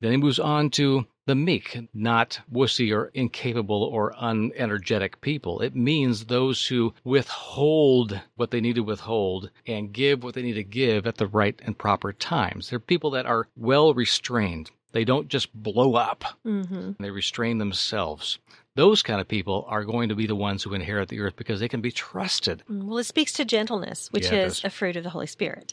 Then 0.00 0.10
he 0.10 0.18
moves 0.18 0.38
on 0.38 0.68
to 0.72 1.06
the 1.24 1.34
meek, 1.34 1.88
not 1.94 2.38
wussy 2.52 2.94
or 2.94 3.06
incapable 3.14 3.82
or 3.82 4.12
unenergetic 4.12 5.22
people. 5.22 5.60
It 5.60 5.74
means 5.74 6.26
those 6.26 6.66
who 6.66 6.92
withhold 7.02 8.20
what 8.34 8.50
they 8.50 8.60
need 8.60 8.74
to 8.74 8.84
withhold 8.84 9.50
and 9.66 9.90
give 9.90 10.22
what 10.22 10.34
they 10.34 10.42
need 10.42 10.52
to 10.52 10.62
give 10.62 11.06
at 11.06 11.16
the 11.16 11.26
right 11.26 11.58
and 11.64 11.78
proper 11.78 12.12
times. 12.12 12.68
They're 12.68 12.78
people 12.78 13.10
that 13.12 13.24
are 13.24 13.48
well 13.56 13.94
restrained. 13.94 14.70
They 14.92 15.04
don't 15.04 15.28
just 15.28 15.52
blow 15.54 15.94
up. 15.94 16.24
Mm-hmm. 16.44 17.02
They 17.02 17.10
restrain 17.10 17.56
themselves. 17.56 18.38
Those 18.76 19.02
kind 19.02 19.22
of 19.22 19.26
people 19.26 19.64
are 19.68 19.84
going 19.84 20.10
to 20.10 20.14
be 20.14 20.26
the 20.26 20.36
ones 20.36 20.62
who 20.62 20.74
inherit 20.74 21.08
the 21.08 21.20
earth 21.20 21.34
because 21.34 21.60
they 21.60 21.68
can 21.68 21.80
be 21.80 21.90
trusted. 21.90 22.62
Mm, 22.70 22.84
well, 22.84 22.98
it 22.98 23.04
speaks 23.04 23.32
to 23.32 23.44
gentleness, 23.46 24.12
which 24.12 24.30
yeah, 24.30 24.44
is 24.44 24.62
a 24.64 24.70
fruit 24.70 24.96
of 24.96 25.02
the 25.02 25.10
Holy 25.10 25.26
Spirit. 25.26 25.72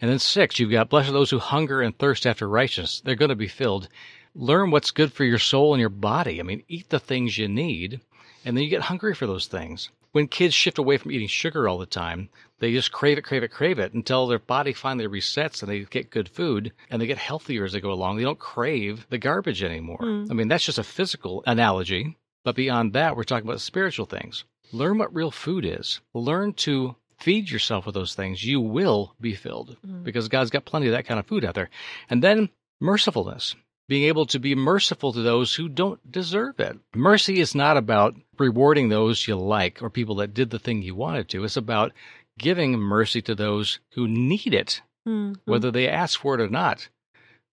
And 0.00 0.10
then 0.10 0.18
six, 0.18 0.58
you've 0.58 0.72
got 0.72 0.88
blessed 0.88 1.10
are 1.10 1.12
those 1.12 1.30
who 1.30 1.38
hunger 1.38 1.80
and 1.80 1.96
thirst 1.96 2.26
after 2.26 2.48
righteousness. 2.48 3.02
They're 3.04 3.14
going 3.14 3.28
to 3.28 3.36
be 3.36 3.46
filled. 3.46 3.88
Learn 4.34 4.72
what's 4.72 4.90
good 4.90 5.12
for 5.12 5.24
your 5.24 5.38
soul 5.38 5.74
and 5.74 5.80
your 5.80 5.90
body. 5.90 6.40
I 6.40 6.42
mean, 6.42 6.64
eat 6.66 6.90
the 6.90 6.98
things 6.98 7.38
you 7.38 7.46
need, 7.46 8.00
and 8.44 8.56
then 8.56 8.64
you 8.64 8.70
get 8.70 8.82
hungry 8.82 9.14
for 9.14 9.28
those 9.28 9.46
things. 9.46 9.90
When 10.10 10.26
kids 10.26 10.52
shift 10.52 10.78
away 10.78 10.96
from 10.96 11.12
eating 11.12 11.28
sugar 11.28 11.68
all 11.68 11.78
the 11.78 11.86
time, 11.86 12.30
they 12.58 12.72
just 12.72 12.90
crave 12.90 13.16
it, 13.16 13.22
crave 13.22 13.44
it, 13.44 13.52
crave 13.52 13.78
it 13.78 13.94
until 13.94 14.26
their 14.26 14.40
body 14.40 14.72
finally 14.72 15.06
resets 15.06 15.62
and 15.62 15.70
they 15.70 15.80
get 15.84 16.10
good 16.10 16.28
food 16.28 16.72
and 16.90 17.00
they 17.00 17.06
get 17.06 17.18
healthier 17.18 17.64
as 17.64 17.72
they 17.72 17.80
go 17.80 17.92
along. 17.92 18.16
They 18.16 18.24
don't 18.24 18.40
crave 18.40 19.06
the 19.08 19.18
garbage 19.18 19.62
anymore. 19.62 20.00
Mm. 20.00 20.30
I 20.30 20.34
mean, 20.34 20.48
that's 20.48 20.64
just 20.64 20.78
a 20.78 20.82
physical 20.82 21.44
analogy. 21.46 22.16
But 22.44 22.56
beyond 22.56 22.92
that, 22.94 23.16
we're 23.16 23.24
talking 23.24 23.46
about 23.46 23.60
spiritual 23.60 24.06
things. 24.06 24.44
Learn 24.72 24.98
what 24.98 25.14
real 25.14 25.30
food 25.30 25.64
is. 25.64 26.00
Learn 26.14 26.52
to 26.54 26.96
feed 27.18 27.50
yourself 27.50 27.86
with 27.86 27.94
those 27.94 28.14
things. 28.14 28.44
You 28.44 28.60
will 28.60 29.14
be 29.20 29.34
filled 29.34 29.76
mm. 29.86 30.02
because 30.02 30.28
God's 30.28 30.50
got 30.50 30.64
plenty 30.64 30.86
of 30.86 30.92
that 30.92 31.06
kind 31.06 31.20
of 31.20 31.26
food 31.26 31.44
out 31.44 31.54
there. 31.54 31.70
And 32.08 32.22
then 32.22 32.48
mercifulness, 32.82 33.54
being 33.88 34.04
able 34.04 34.24
to 34.26 34.38
be 34.38 34.54
merciful 34.54 35.12
to 35.12 35.20
those 35.20 35.54
who 35.54 35.68
don't 35.68 36.10
deserve 36.10 36.60
it. 36.60 36.78
Mercy 36.94 37.40
is 37.40 37.54
not 37.54 37.76
about 37.76 38.14
rewarding 38.38 38.88
those 38.88 39.26
you 39.26 39.36
like 39.36 39.82
or 39.82 39.90
people 39.90 40.14
that 40.16 40.34
did 40.34 40.50
the 40.50 40.58
thing 40.58 40.82
you 40.82 40.94
wanted 40.94 41.28
to. 41.28 41.44
It's 41.44 41.56
about 41.56 41.92
giving 42.38 42.78
mercy 42.78 43.20
to 43.22 43.34
those 43.34 43.80
who 43.92 44.08
need 44.08 44.54
it, 44.54 44.80
mm-hmm. 45.06 45.34
whether 45.44 45.70
they 45.70 45.88
ask 45.88 46.18
for 46.18 46.34
it 46.34 46.40
or 46.40 46.48
not. 46.48 46.88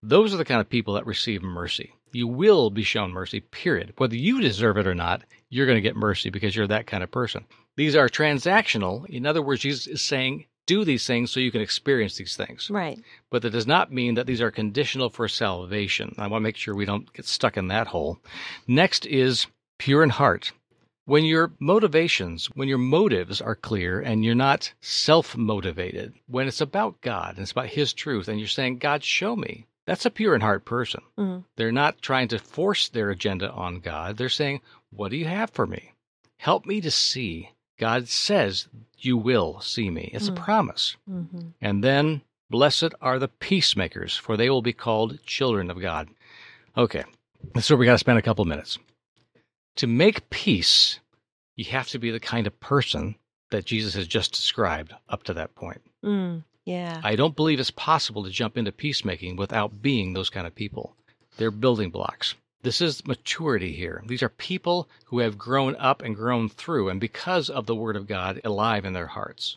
Those 0.02 0.32
are 0.32 0.38
the 0.38 0.44
kind 0.44 0.60
of 0.60 0.70
people 0.70 0.94
that 0.94 1.06
receive 1.06 1.42
mercy. 1.42 1.92
You 2.12 2.26
will 2.26 2.70
be 2.70 2.82
shown 2.82 3.12
mercy, 3.12 3.40
period. 3.40 3.94
Whether 3.96 4.16
you 4.16 4.40
deserve 4.40 4.76
it 4.78 4.86
or 4.86 4.94
not, 4.94 5.22
you're 5.50 5.66
going 5.66 5.76
to 5.76 5.82
get 5.82 5.96
mercy 5.96 6.30
because 6.30 6.54
you're 6.54 6.66
that 6.66 6.86
kind 6.86 7.02
of 7.02 7.10
person. 7.10 7.44
These 7.76 7.96
are 7.96 8.08
transactional. 8.08 9.06
In 9.06 9.26
other 9.26 9.42
words, 9.42 9.62
Jesus 9.62 9.86
is 9.86 10.02
saying, 10.02 10.46
do 10.68 10.84
these 10.84 11.06
things 11.06 11.30
so 11.30 11.40
you 11.40 11.50
can 11.50 11.62
experience 11.62 12.16
these 12.16 12.36
things. 12.36 12.68
Right. 12.70 13.02
But 13.30 13.42
that 13.42 13.50
does 13.50 13.66
not 13.66 13.90
mean 13.90 14.14
that 14.14 14.26
these 14.26 14.42
are 14.42 14.50
conditional 14.50 15.08
for 15.08 15.26
salvation. 15.26 16.14
I 16.18 16.26
want 16.26 16.42
to 16.42 16.44
make 16.44 16.56
sure 16.56 16.74
we 16.76 16.84
don't 16.84 17.10
get 17.14 17.26
stuck 17.26 17.56
in 17.56 17.68
that 17.68 17.86
hole. 17.88 18.18
Next 18.66 19.06
is 19.06 19.46
pure 19.78 20.02
in 20.02 20.10
heart. 20.10 20.52
When 21.06 21.24
your 21.24 21.52
motivations, 21.58 22.46
when 22.54 22.68
your 22.68 22.76
motives 22.76 23.40
are 23.40 23.54
clear 23.54 23.98
and 23.98 24.22
you're 24.22 24.34
not 24.34 24.74
self 24.82 25.34
motivated, 25.38 26.12
when 26.26 26.46
it's 26.46 26.60
about 26.60 27.00
God 27.00 27.36
and 27.36 27.44
it's 27.44 27.52
about 27.52 27.68
His 27.68 27.94
truth, 27.94 28.28
and 28.28 28.38
you're 28.38 28.46
saying, 28.46 28.76
God, 28.76 29.02
show 29.02 29.34
me, 29.34 29.64
that's 29.88 30.04
a 30.04 30.10
pure 30.10 30.34
in 30.34 30.42
heart 30.42 30.66
person. 30.66 31.00
Mm-hmm. 31.16 31.40
They're 31.56 31.72
not 31.72 32.02
trying 32.02 32.28
to 32.28 32.38
force 32.38 32.90
their 32.90 33.08
agenda 33.08 33.50
on 33.50 33.80
God. 33.80 34.18
They're 34.18 34.28
saying, 34.28 34.60
What 34.90 35.10
do 35.10 35.16
you 35.16 35.24
have 35.24 35.48
for 35.48 35.66
me? 35.66 35.94
Help 36.36 36.66
me 36.66 36.82
to 36.82 36.90
see. 36.90 37.52
God 37.78 38.06
says, 38.06 38.68
You 38.98 39.16
will 39.16 39.62
see 39.62 39.88
me. 39.88 40.10
It's 40.12 40.26
mm-hmm. 40.28 40.36
a 40.36 40.44
promise. 40.44 40.96
Mm-hmm. 41.10 41.48
And 41.62 41.82
then, 41.82 42.20
Blessed 42.50 42.92
are 43.00 43.18
the 43.18 43.28
peacemakers, 43.28 44.14
for 44.14 44.36
they 44.36 44.50
will 44.50 44.60
be 44.60 44.74
called 44.74 45.24
children 45.24 45.70
of 45.70 45.80
God. 45.80 46.08
Okay, 46.76 47.04
that's 47.54 47.70
where 47.70 47.78
we 47.78 47.86
got 47.86 47.92
to 47.92 47.98
spend 47.98 48.18
a 48.18 48.22
couple 48.22 48.44
minutes. 48.44 48.78
To 49.76 49.86
make 49.86 50.28
peace, 50.28 51.00
you 51.56 51.64
have 51.66 51.88
to 51.88 51.98
be 51.98 52.10
the 52.10 52.20
kind 52.20 52.46
of 52.46 52.60
person 52.60 53.14
that 53.50 53.64
Jesus 53.64 53.94
has 53.94 54.06
just 54.06 54.32
described 54.32 54.92
up 55.08 55.22
to 55.24 55.32
that 55.32 55.54
point. 55.54 55.80
Mm. 56.04 56.44
Yeah. 56.68 57.00
I 57.02 57.16
don't 57.16 57.34
believe 57.34 57.60
it's 57.60 57.70
possible 57.70 58.22
to 58.24 58.30
jump 58.30 58.58
into 58.58 58.72
peacemaking 58.72 59.36
without 59.36 59.80
being 59.80 60.12
those 60.12 60.28
kind 60.28 60.46
of 60.46 60.54
people. 60.54 60.94
They're 61.38 61.50
building 61.50 61.88
blocks. 61.88 62.34
This 62.62 62.82
is 62.82 63.06
maturity 63.06 63.72
here. 63.72 64.02
These 64.06 64.22
are 64.22 64.28
people 64.28 64.86
who 65.06 65.20
have 65.20 65.38
grown 65.38 65.76
up 65.76 66.02
and 66.02 66.14
grown 66.14 66.50
through, 66.50 66.90
and 66.90 67.00
because 67.00 67.48
of 67.48 67.64
the 67.64 67.74
Word 67.74 67.96
of 67.96 68.06
God 68.06 68.42
alive 68.44 68.84
in 68.84 68.92
their 68.92 69.06
hearts. 69.06 69.56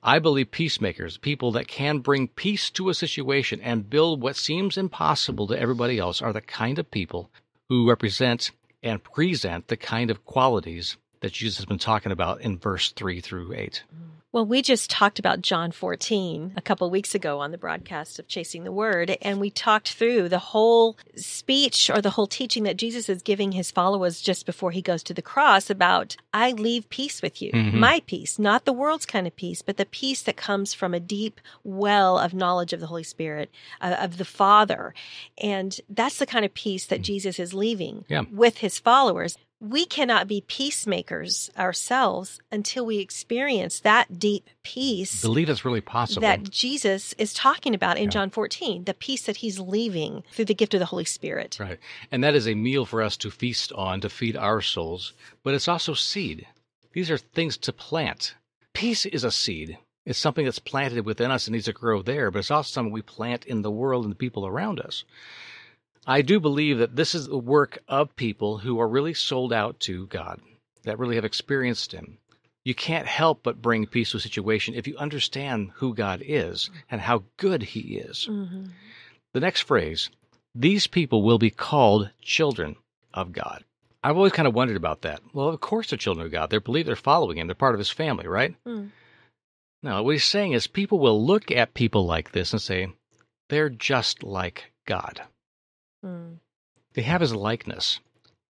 I 0.00 0.20
believe 0.20 0.52
peacemakers, 0.52 1.16
people 1.16 1.50
that 1.50 1.66
can 1.66 1.98
bring 1.98 2.28
peace 2.28 2.70
to 2.70 2.88
a 2.88 2.94
situation 2.94 3.60
and 3.60 3.90
build 3.90 4.22
what 4.22 4.36
seems 4.36 4.78
impossible 4.78 5.48
to 5.48 5.58
everybody 5.58 5.98
else, 5.98 6.22
are 6.22 6.32
the 6.32 6.40
kind 6.40 6.78
of 6.78 6.88
people 6.92 7.30
who 7.68 7.88
represent 7.88 8.52
and 8.80 9.02
present 9.02 9.66
the 9.66 9.76
kind 9.76 10.08
of 10.08 10.24
qualities 10.24 10.98
that 11.18 11.32
Jesus 11.32 11.56
has 11.56 11.66
been 11.66 11.78
talking 11.78 12.12
about 12.12 12.42
in 12.42 12.58
verse 12.58 12.92
3 12.92 13.20
through 13.20 13.54
8. 13.54 13.82
Mm. 13.92 14.17
Well, 14.30 14.44
we 14.44 14.60
just 14.60 14.90
talked 14.90 15.18
about 15.18 15.40
John 15.40 15.72
14 15.72 16.52
a 16.54 16.60
couple 16.60 16.90
weeks 16.90 17.14
ago 17.14 17.40
on 17.40 17.50
the 17.50 17.56
broadcast 17.56 18.18
of 18.18 18.28
Chasing 18.28 18.62
the 18.62 18.72
Word, 18.72 19.16
and 19.22 19.40
we 19.40 19.48
talked 19.48 19.94
through 19.94 20.28
the 20.28 20.38
whole 20.38 20.98
speech 21.16 21.88
or 21.88 22.02
the 22.02 22.10
whole 22.10 22.26
teaching 22.26 22.64
that 22.64 22.76
Jesus 22.76 23.08
is 23.08 23.22
giving 23.22 23.52
his 23.52 23.70
followers 23.70 24.20
just 24.20 24.44
before 24.44 24.70
he 24.70 24.82
goes 24.82 25.02
to 25.04 25.14
the 25.14 25.22
cross 25.22 25.70
about, 25.70 26.14
I 26.34 26.52
leave 26.52 26.90
peace 26.90 27.22
with 27.22 27.40
you. 27.40 27.52
Mm-hmm. 27.52 27.80
My 27.80 28.02
peace, 28.06 28.38
not 28.38 28.66
the 28.66 28.72
world's 28.74 29.06
kind 29.06 29.26
of 29.26 29.34
peace, 29.34 29.62
but 29.62 29.78
the 29.78 29.86
peace 29.86 30.22
that 30.24 30.36
comes 30.36 30.74
from 30.74 30.92
a 30.92 31.00
deep 31.00 31.40
well 31.64 32.18
of 32.18 32.34
knowledge 32.34 32.74
of 32.74 32.80
the 32.80 32.86
Holy 32.88 33.04
Spirit, 33.04 33.50
uh, 33.80 33.96
of 33.98 34.18
the 34.18 34.26
Father. 34.26 34.92
And 35.38 35.80
that's 35.88 36.18
the 36.18 36.26
kind 36.26 36.44
of 36.44 36.52
peace 36.52 36.84
that 36.88 37.00
mm. 37.00 37.04
Jesus 37.04 37.38
is 37.38 37.54
leaving 37.54 38.04
yeah. 38.08 38.24
with 38.30 38.58
his 38.58 38.78
followers 38.78 39.38
we 39.60 39.84
cannot 39.84 40.28
be 40.28 40.40
peacemakers 40.46 41.50
ourselves 41.58 42.38
until 42.52 42.86
we 42.86 42.98
experience 42.98 43.80
that 43.80 44.18
deep 44.18 44.48
peace. 44.62 45.20
Believe 45.20 45.48
it's 45.48 45.64
really 45.64 45.80
possible. 45.80 46.22
That 46.22 46.48
Jesus 46.48 47.12
is 47.14 47.34
talking 47.34 47.74
about 47.74 47.96
in 47.96 48.04
yeah. 48.04 48.10
John 48.10 48.30
14, 48.30 48.84
the 48.84 48.94
peace 48.94 49.26
that 49.26 49.38
he's 49.38 49.58
leaving 49.58 50.22
through 50.32 50.44
the 50.44 50.54
gift 50.54 50.74
of 50.74 50.80
the 50.80 50.86
Holy 50.86 51.04
Spirit. 51.04 51.58
Right. 51.58 51.78
And 52.12 52.22
that 52.22 52.34
is 52.34 52.46
a 52.46 52.54
meal 52.54 52.84
for 52.84 53.02
us 53.02 53.16
to 53.18 53.30
feast 53.30 53.72
on, 53.72 54.00
to 54.02 54.08
feed 54.08 54.36
our 54.36 54.60
souls, 54.60 55.12
but 55.42 55.54
it's 55.54 55.68
also 55.68 55.94
seed. 55.94 56.46
These 56.92 57.10
are 57.10 57.18
things 57.18 57.56
to 57.58 57.72
plant. 57.72 58.34
Peace 58.74 59.06
is 59.06 59.24
a 59.24 59.30
seed. 59.30 59.78
It's 60.06 60.18
something 60.18 60.44
that's 60.44 60.58
planted 60.58 61.04
within 61.04 61.30
us 61.30 61.46
and 61.46 61.52
needs 61.52 61.66
to 61.66 61.72
grow 61.72 62.00
there, 62.00 62.30
but 62.30 62.38
it's 62.38 62.50
also 62.50 62.72
something 62.72 62.92
we 62.92 63.02
plant 63.02 63.44
in 63.44 63.62
the 63.62 63.70
world 63.70 64.04
and 64.04 64.12
the 64.12 64.16
people 64.16 64.46
around 64.46 64.80
us. 64.80 65.04
I 66.08 66.22
do 66.22 66.40
believe 66.40 66.78
that 66.78 66.96
this 66.96 67.14
is 67.14 67.26
the 67.26 67.36
work 67.36 67.78
of 67.86 68.16
people 68.16 68.56
who 68.56 68.80
are 68.80 68.88
really 68.88 69.12
sold 69.12 69.52
out 69.52 69.78
to 69.80 70.06
God, 70.06 70.40
that 70.84 70.98
really 70.98 71.16
have 71.16 71.24
experienced 71.26 71.92
Him. 71.92 72.16
You 72.64 72.74
can't 72.74 73.06
help 73.06 73.42
but 73.42 73.60
bring 73.60 73.86
peace 73.86 74.12
to 74.12 74.16
a 74.16 74.20
situation 74.20 74.74
if 74.74 74.88
you 74.88 74.96
understand 74.96 75.72
who 75.74 75.94
God 75.94 76.22
is 76.24 76.70
and 76.90 77.02
how 77.02 77.24
good 77.36 77.62
He 77.62 77.98
is. 77.98 78.26
Mm-hmm. 78.28 78.64
The 79.34 79.40
next 79.40 79.60
phrase 79.60 80.08
these 80.54 80.86
people 80.86 81.22
will 81.22 81.38
be 81.38 81.50
called 81.50 82.10
children 82.22 82.76
of 83.12 83.32
God. 83.32 83.62
I've 84.02 84.16
always 84.16 84.32
kind 84.32 84.48
of 84.48 84.54
wondered 84.54 84.78
about 84.78 85.02
that. 85.02 85.20
Well, 85.34 85.48
of 85.48 85.60
course 85.60 85.90
they're 85.90 85.98
children 85.98 86.24
of 86.24 86.32
God. 86.32 86.48
They 86.48 86.58
believe 86.58 86.86
they're 86.86 86.96
following 86.96 87.36
him. 87.36 87.48
They're 87.48 87.54
part 87.54 87.74
of 87.74 87.78
his 87.78 87.90
family, 87.90 88.26
right? 88.26 88.56
Mm. 88.66 88.90
No, 89.82 90.02
what 90.02 90.12
he's 90.12 90.24
saying 90.24 90.52
is 90.52 90.66
people 90.66 90.98
will 90.98 91.24
look 91.24 91.50
at 91.50 91.74
people 91.74 92.06
like 92.06 92.32
this 92.32 92.52
and 92.52 92.62
say, 92.62 92.88
they're 93.50 93.68
just 93.68 94.22
like 94.22 94.72
God. 94.86 95.22
Mm. 96.04 96.38
They 96.94 97.02
have 97.02 97.20
his 97.20 97.34
likeness. 97.34 98.00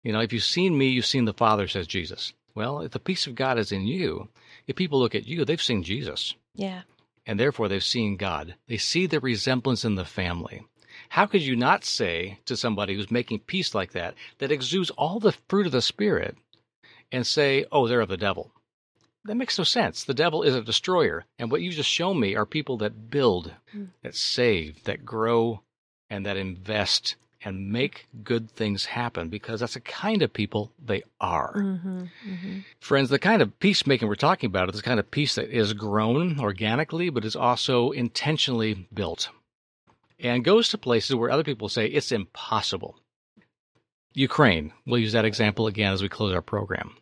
You 0.02 0.12
know, 0.12 0.20
if 0.20 0.32
you've 0.32 0.44
seen 0.44 0.76
me, 0.78 0.88
you've 0.88 1.06
seen 1.06 1.24
the 1.24 1.32
Father, 1.32 1.66
says 1.68 1.86
Jesus. 1.86 2.32
Well, 2.54 2.80
if 2.80 2.92
the 2.92 2.98
peace 2.98 3.26
of 3.26 3.34
God 3.34 3.58
is 3.58 3.72
in 3.72 3.86
you, 3.86 4.28
if 4.66 4.76
people 4.76 4.98
look 4.98 5.14
at 5.14 5.26
you, 5.26 5.44
they've 5.44 5.62
seen 5.62 5.82
Jesus. 5.82 6.34
Yeah. 6.54 6.82
And 7.26 7.38
therefore 7.38 7.68
they've 7.68 7.82
seen 7.84 8.16
God. 8.16 8.54
They 8.68 8.78
see 8.78 9.06
the 9.06 9.20
resemblance 9.20 9.84
in 9.84 9.96
the 9.96 10.04
family. 10.04 10.64
How 11.10 11.26
could 11.26 11.42
you 11.42 11.56
not 11.56 11.84
say 11.84 12.38
to 12.46 12.56
somebody 12.56 12.94
who's 12.94 13.10
making 13.10 13.40
peace 13.40 13.74
like 13.74 13.92
that, 13.92 14.14
that 14.38 14.50
exudes 14.50 14.90
all 14.90 15.20
the 15.20 15.36
fruit 15.48 15.66
of 15.66 15.72
the 15.72 15.82
Spirit, 15.82 16.36
and 17.12 17.26
say, 17.26 17.64
oh, 17.70 17.86
they're 17.86 18.00
of 18.00 18.08
the 18.08 18.16
devil? 18.16 18.52
That 19.24 19.36
makes 19.36 19.58
no 19.58 19.64
sense. 19.64 20.04
The 20.04 20.14
devil 20.14 20.42
is 20.42 20.54
a 20.54 20.62
destroyer. 20.62 21.24
And 21.38 21.50
what 21.50 21.60
you 21.62 21.70
just 21.70 21.90
shown 21.90 22.18
me 22.18 22.34
are 22.34 22.46
people 22.46 22.78
that 22.78 23.10
build, 23.10 23.54
Mm. 23.74 23.88
that 24.02 24.14
save, 24.14 24.84
that 24.84 25.04
grow, 25.04 25.60
and 26.10 26.24
that 26.24 26.36
invest 26.36 27.16
and 27.44 27.70
make 27.70 28.08
good 28.24 28.50
things 28.50 28.86
happen 28.86 29.28
because 29.28 29.60
that's 29.60 29.74
the 29.74 29.80
kind 29.80 30.22
of 30.22 30.32
people 30.32 30.72
they 30.84 31.02
are. 31.20 31.54
Mm-hmm. 31.54 32.00
Mm-hmm. 32.00 32.58
Friends, 32.80 33.10
the 33.10 33.18
kind 33.18 33.42
of 33.42 33.58
peacemaking 33.60 34.08
we're 34.08 34.16
talking 34.16 34.48
about 34.48 34.68
is 34.70 34.76
the 34.76 34.82
kind 34.82 34.98
of 34.98 35.10
peace 35.10 35.36
that 35.36 35.48
is 35.50 35.72
grown 35.72 36.40
organically, 36.40 37.10
but 37.10 37.24
is 37.24 37.36
also 37.36 37.90
intentionally 37.92 38.88
built 38.92 39.28
and 40.18 40.44
goes 40.44 40.68
to 40.68 40.78
places 40.78 41.14
where 41.14 41.30
other 41.30 41.44
people 41.44 41.68
say 41.68 41.86
it's 41.86 42.12
impossible. 42.12 42.96
Ukraine, 44.14 44.72
we'll 44.86 45.00
use 45.00 45.12
that 45.12 45.24
example 45.24 45.66
again 45.66 45.92
as 45.92 46.02
we 46.02 46.08
close 46.08 46.34
our 46.34 46.42
program. 46.42 46.96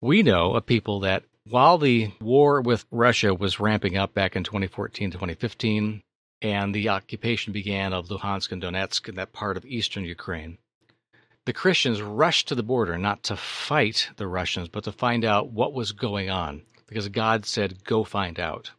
We 0.00 0.22
know 0.22 0.54
of 0.54 0.66
people 0.66 1.00
that 1.00 1.24
while 1.48 1.78
the 1.78 2.10
war 2.20 2.60
with 2.60 2.84
Russia 2.90 3.34
was 3.34 3.58
ramping 3.58 3.96
up 3.96 4.12
back 4.12 4.36
in 4.36 4.44
2014 4.44 5.10
2015, 5.10 6.02
and 6.40 6.74
the 6.74 6.88
occupation 6.88 7.52
began 7.52 7.92
of 7.92 8.08
Luhansk 8.08 8.52
and 8.52 8.62
Donetsk 8.62 9.08
and 9.08 9.18
that 9.18 9.32
part 9.32 9.56
of 9.56 9.64
eastern 9.66 10.04
Ukraine, 10.04 10.58
the 11.46 11.52
Christians 11.52 12.02
rushed 12.02 12.48
to 12.48 12.54
the 12.54 12.62
border 12.62 12.98
not 12.98 13.22
to 13.24 13.36
fight 13.36 14.10
the 14.16 14.26
Russians, 14.26 14.68
but 14.68 14.84
to 14.84 14.92
find 14.92 15.24
out 15.24 15.50
what 15.50 15.72
was 15.72 15.92
going 15.92 16.28
on, 16.30 16.62
because 16.86 17.08
God 17.08 17.46
said, 17.46 17.84
Go 17.84 18.04
find 18.04 18.38
out. 18.38 18.70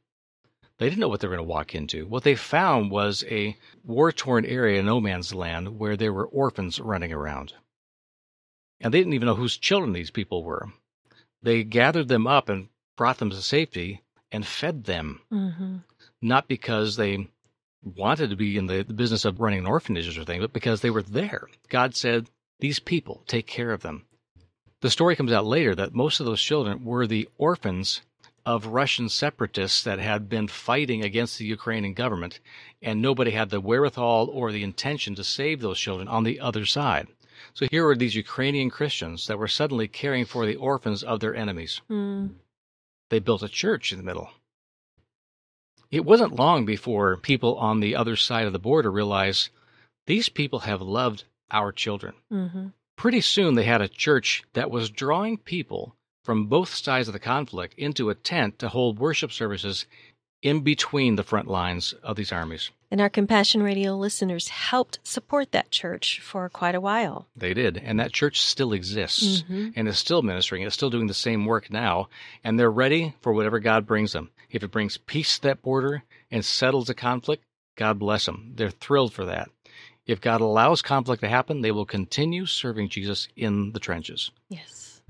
They 0.78 0.88
didn't 0.88 1.00
know 1.00 1.10
what 1.10 1.19
they 1.19 1.28
were 1.28 1.36
going 1.36 1.45
to 1.45 1.52
walk 1.52 1.76
into. 1.76 2.06
What 2.06 2.24
they 2.24 2.36
found 2.36 2.89
was 2.89 3.26
a 3.28 3.58
war 3.84 4.12
torn 4.13 4.45
area, 4.45 4.82
no 4.82 5.02
man's 5.02 5.34
land, 5.34 5.78
where 5.78 5.98
there 5.98 6.13
were 6.13 6.26
orphans 6.28 6.80
running 6.80 7.12
around. 7.12 7.54
And 8.80 8.93
they 8.93 9.00
didn't 9.00 9.13
even 9.13 9.26
know 9.26 9.36
whose 9.36 9.58
children 9.58 9.91
these 9.91 10.12
people 10.12 10.43
were. 10.43 10.67
They 11.41 11.63
gathered 11.65 12.08
them 12.08 12.28
up 12.28 12.48
and 12.48 12.69
brought 12.95 13.17
them 13.17 13.30
to 13.32 13.41
safety 13.41 14.02
and 14.32 14.45
fed 14.45 14.86
them, 14.86 15.22
Mm-hmm. 15.34 15.78
not 16.22 16.48
because 16.48 16.95
they 16.95 17.28
wanted 17.84 18.30
to 18.30 18.36
be 18.36 18.58
in 18.58 18.68
the, 18.68 18.84
the 18.84 18.94
business 18.94 19.26
of 19.26 19.39
running 19.39 19.60
an 19.60 19.65
orphanage 19.65 20.08
or 20.08 20.12
something, 20.12 20.42
but 20.42 20.54
because 20.54 20.82
they 20.82 20.89
were 20.89 21.02
there. 21.02 21.48
God 21.70 21.96
said, 21.96 22.30
These 22.60 22.80
people, 22.80 23.24
take 23.28 23.48
care 23.48 23.72
of 23.72 23.82
them. 23.82 24.06
The 24.82 24.89
story 24.89 25.15
comes 25.15 25.32
out 25.32 25.46
later 25.46 25.76
that 25.76 25.94
most 25.94 26.20
of 26.20 26.26
those 26.26 26.42
children 26.42 26.86
were 26.86 27.06
the 27.06 27.28
orphans 27.38 28.02
of 28.46 28.68
Russian 28.68 29.10
separatists 29.10 29.84
that 29.84 30.00
had 30.00 30.30
been 30.30 30.48
fighting 30.48 31.04
against 31.04 31.38
the 31.38 31.46
Ukrainian 31.46 31.94
government, 31.94 32.39
and 32.82 33.02
nobody 33.02 33.32
had 33.32 33.50
the 33.50 33.62
wherewithal 33.62 34.30
or 34.30 34.52
the 34.52 34.63
intention 34.63 35.15
to 35.15 35.24
save 35.24 35.62
those 35.62 35.80
children 35.80 36.08
on 36.08 36.24
the 36.24 36.39
other 36.39 36.65
side. 36.65 37.08
So 37.54 37.68
here 37.70 37.86
were 37.86 37.96
these 37.96 38.15
Ukrainian 38.15 38.70
Christians 38.70 39.28
that 39.28 39.38
were 39.38 39.48
suddenly 39.48 39.88
caring 39.88 40.26
for 40.26 40.46
the 40.46 40.56
orphans 40.56 41.04
of 41.04 41.20
their 41.20 41.36
enemies. 41.36 41.82
Mm. 41.89 42.36
They 43.10 43.20
built 43.20 43.44
a 43.44 43.50
church 43.50 43.92
in 43.92 43.98
the 43.98 44.04
middle. 44.04 44.30
It 45.91 46.06
wasn't 46.06 46.36
long 46.36 46.65
before 46.65 47.17
people 47.17 47.56
on 47.58 47.80
the 47.80 47.95
other 47.95 48.15
side 48.15 48.45
of 48.45 48.54
the 48.54 48.60
border 48.60 48.91
realized 48.91 49.49
these 50.06 50.30
people 50.30 50.60
have 50.60 50.82
loved 50.82 51.23
our 51.52 51.71
children. 51.71 52.13
Mm-hmm. 52.32 52.67
Pretty 52.95 53.21
soon 53.21 53.56
they 53.56 53.63
had 53.63 53.82
a 53.82 53.88
church 53.88 54.43
that 54.54 54.69
was 54.69 54.89
drawing 54.89 55.38
people 55.38 55.95
from 56.23 56.45
both 56.45 56.73
sides 56.73 57.08
of 57.08 57.13
the 57.13 57.19
conflict 57.19 57.73
into 57.78 58.10
a 58.10 58.15
tent 58.15 58.60
to 58.60 58.69
hold 58.69 58.99
worship 58.99 59.32
services 59.32 59.86
in 60.41 60.62
between 60.62 61.15
the 61.15 61.23
front 61.23 61.47
lines 61.47 61.93
of 62.04 62.15
these 62.15 62.32
armies. 62.32 62.69
And 62.91 63.02
our 63.02 63.10
Compassion 63.10 63.62
Radio 63.62 63.95
listeners 63.95 64.47
helped 64.47 64.99
support 65.04 65.52
that 65.52 65.69
church 65.69 66.19
for 66.21 66.47
quite 66.49 66.75
a 66.75 66.82
while. 66.82 67.28
They 67.36 67.54
did, 67.54 67.78
and 67.78 67.99
that 67.99 68.13
church 68.13 68.41
still 68.41 68.73
exists 68.73 69.43
Mhm. 69.43 69.73
and 69.75 69.88
is 69.88 69.97
still 69.97 70.21
ministering. 70.21 70.63
It's 70.63 70.75
still 70.75 70.89
doing 70.89 71.08
the 71.08 71.13
same 71.13 71.45
work 71.45 71.71
now, 71.71 72.10
and 72.43 72.58
they're 72.58 72.71
ready 72.71 73.15
for 73.21 73.34
whatever 73.34 73.60
God 73.60 73.86
brings 73.86 74.13
them. 74.13 74.30
If 74.50 74.64
it 74.64 74.72
brings 74.72 74.98
peace 74.98 75.38
to 75.38 75.48
that 75.50 75.62
border 75.62 76.04
and 76.32 76.44
settles 76.44 76.90
a 76.90 76.94
conflict, 76.94 77.44
God 77.78 78.00
bless 78.00 78.26
them. 78.26 78.54
They're 78.56 78.70
thrilled 78.70 79.14
for 79.14 79.26
that. 79.26 79.50
If 80.06 80.22
God 80.22 80.42
allows 80.42 80.82
conflict 80.82 81.22
to 81.22 81.30
happen, 81.30 81.62
they 81.62 81.72
will 81.72 81.86
continue 81.86 82.46
serving 82.46 82.90
Jesus 82.90 83.28
in 83.36 83.74
the 83.74 83.80
trenches. 83.80 84.32
Yes. 84.50 85.02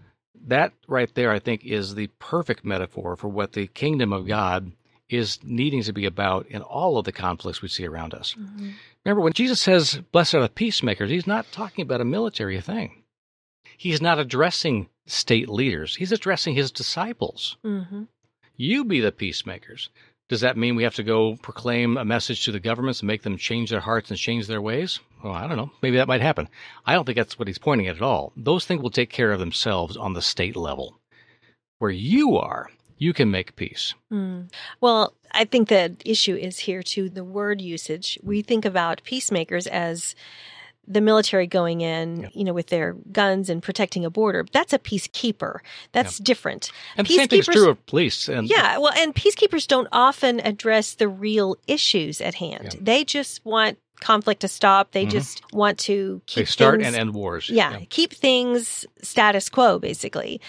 That 0.47 0.73
right 0.88 1.13
there, 1.15 1.32
I 1.32 1.39
think, 1.39 1.65
is 1.65 1.95
the 1.95 2.08
perfect 2.19 2.65
metaphor 2.65 3.15
for 3.15 3.28
what 3.28 3.54
the 3.54 3.67
kingdom 3.67 4.12
of 4.12 4.28
God 4.28 4.73
is 5.10 5.39
needing 5.43 5.82
to 5.84 5.93
be 5.93 6.06
about 6.06 6.45
in 6.47 6.62
all 6.62 6.97
of 6.97 7.06
the 7.06 7.12
conflicts 7.12 7.62
we 7.62 7.67
see 7.67 7.86
around 7.86 8.13
us. 8.13 8.36
Mhm. 8.38 8.73
Remember, 9.06 9.21
when 9.21 9.34
Jesus 9.34 9.60
says, 9.60 10.02
Blessed 10.12 10.36
are 10.36 10.41
the 10.41 10.49
peacemakers, 10.49 11.10
he's 11.10 11.25
not 11.25 11.52
talking 11.52 11.82
about 11.82 12.02
a 12.02 12.06
military 12.06 12.60
thing. 12.62 13.04
He's 13.78 14.02
not 14.02 14.19
addressing 14.19 14.89
state 15.08 15.49
leaders, 15.49 15.95
he's 15.95 16.12
addressing 16.12 16.54
his 16.56 16.71
disciples. 16.71 17.58
Mhm. 17.63 18.08
You 18.61 18.83
be 18.83 18.99
the 18.99 19.13
peacemakers. 19.13 19.89
Does 20.27 20.41
that 20.41 20.57
mean 20.57 20.75
we 20.75 20.83
have 20.83 20.95
to 20.95 21.03
go 21.03 21.37
proclaim 21.37 21.95
a 21.95 22.03
message 22.03 22.43
to 22.43 22.51
the 22.51 22.59
governments 22.59 22.99
and 22.99 23.07
make 23.07 23.21
them 23.21 23.37
change 23.37 23.69
their 23.69 23.79
hearts 23.79 24.09
and 24.09 24.19
change 24.19 24.47
their 24.47 24.61
ways? 24.61 24.99
Well, 25.23 25.31
I 25.31 25.47
don't 25.47 25.55
know. 25.55 25.71
Maybe 25.81 25.95
that 25.95 26.09
might 26.09 26.19
happen. 26.19 26.49
I 26.85 26.93
don't 26.93 27.05
think 27.05 27.15
that's 27.15 27.39
what 27.39 27.47
he's 27.47 27.57
pointing 27.57 27.87
at 27.87 27.95
at 27.95 28.01
all. 28.01 28.33
Those 28.35 28.65
things 28.65 28.81
will 28.81 28.89
take 28.89 29.09
care 29.11 29.31
of 29.31 29.39
themselves 29.39 29.95
on 29.95 30.11
the 30.11 30.21
state 30.21 30.57
level. 30.57 30.99
Where 31.77 31.89
you 31.89 32.35
are, 32.35 32.69
you 32.97 33.13
can 33.13 33.31
make 33.31 33.55
peace. 33.55 33.93
Mm. 34.11 34.51
Well, 34.81 35.13
I 35.31 35.45
think 35.45 35.69
the 35.69 35.95
issue 36.03 36.35
is 36.35 36.59
here 36.59 36.83
too 36.83 37.09
the 37.09 37.23
word 37.23 37.61
usage. 37.61 38.19
We 38.21 38.41
think 38.41 38.65
about 38.65 39.03
peacemakers 39.05 39.67
as 39.67 40.15
the 40.91 41.02
military 41.02 41.45
going 41.45 41.82
in, 41.82 42.21
Yeah. 42.23 42.30
you 42.34 42.43
know, 42.43 42.54
with 42.54 42.67
their 42.67 42.93
guns 43.12 43.49
and 43.49 43.62
protecting 43.62 44.04
a 44.06 44.10
border. 44.10 44.43
That's 44.52 44.73
a 44.73 44.80
peacekeeper. 44.80 45.60
That's 45.91 46.17
different. 46.17 46.71
And 46.97 47.06
the 47.06 47.13
same 47.15 47.28
thing's 47.28 47.47
Peacekeepers- 47.47 47.54
true 47.54 47.69
of 47.69 47.86
police. 47.86 48.28
And 48.28 48.49
Yeah, 48.49 48.80
well, 48.80 48.91
and 48.97 49.13
peacekeepers 49.13 49.67
don't 49.67 49.88
often 49.91 50.39
address 50.39 50.95
the 50.95 51.08
real 51.08 51.56
issues 51.67 52.19
at 52.21 52.36
hand. 52.36 52.71
Yeah. 52.73 52.80
They 52.82 53.04
just 53.04 53.45
want 53.45 53.78
conflict 54.02 54.39
to 54.41 54.47
stop. 54.47 54.93
They 54.93 55.06
Mhm. 55.06 55.12
just 55.12 55.41
want 55.54 55.78
to 55.80 56.21
keep 56.25 56.45
they 56.47 56.52
start 56.52 56.75
things, 56.80 56.88
and 56.88 56.95
end 56.95 57.13
wars. 57.13 57.49
yeah, 57.49 57.80
keep 57.89 58.13
things 58.13 58.86
status 59.02 59.49
quo 59.49 59.78
basically. 59.78 60.39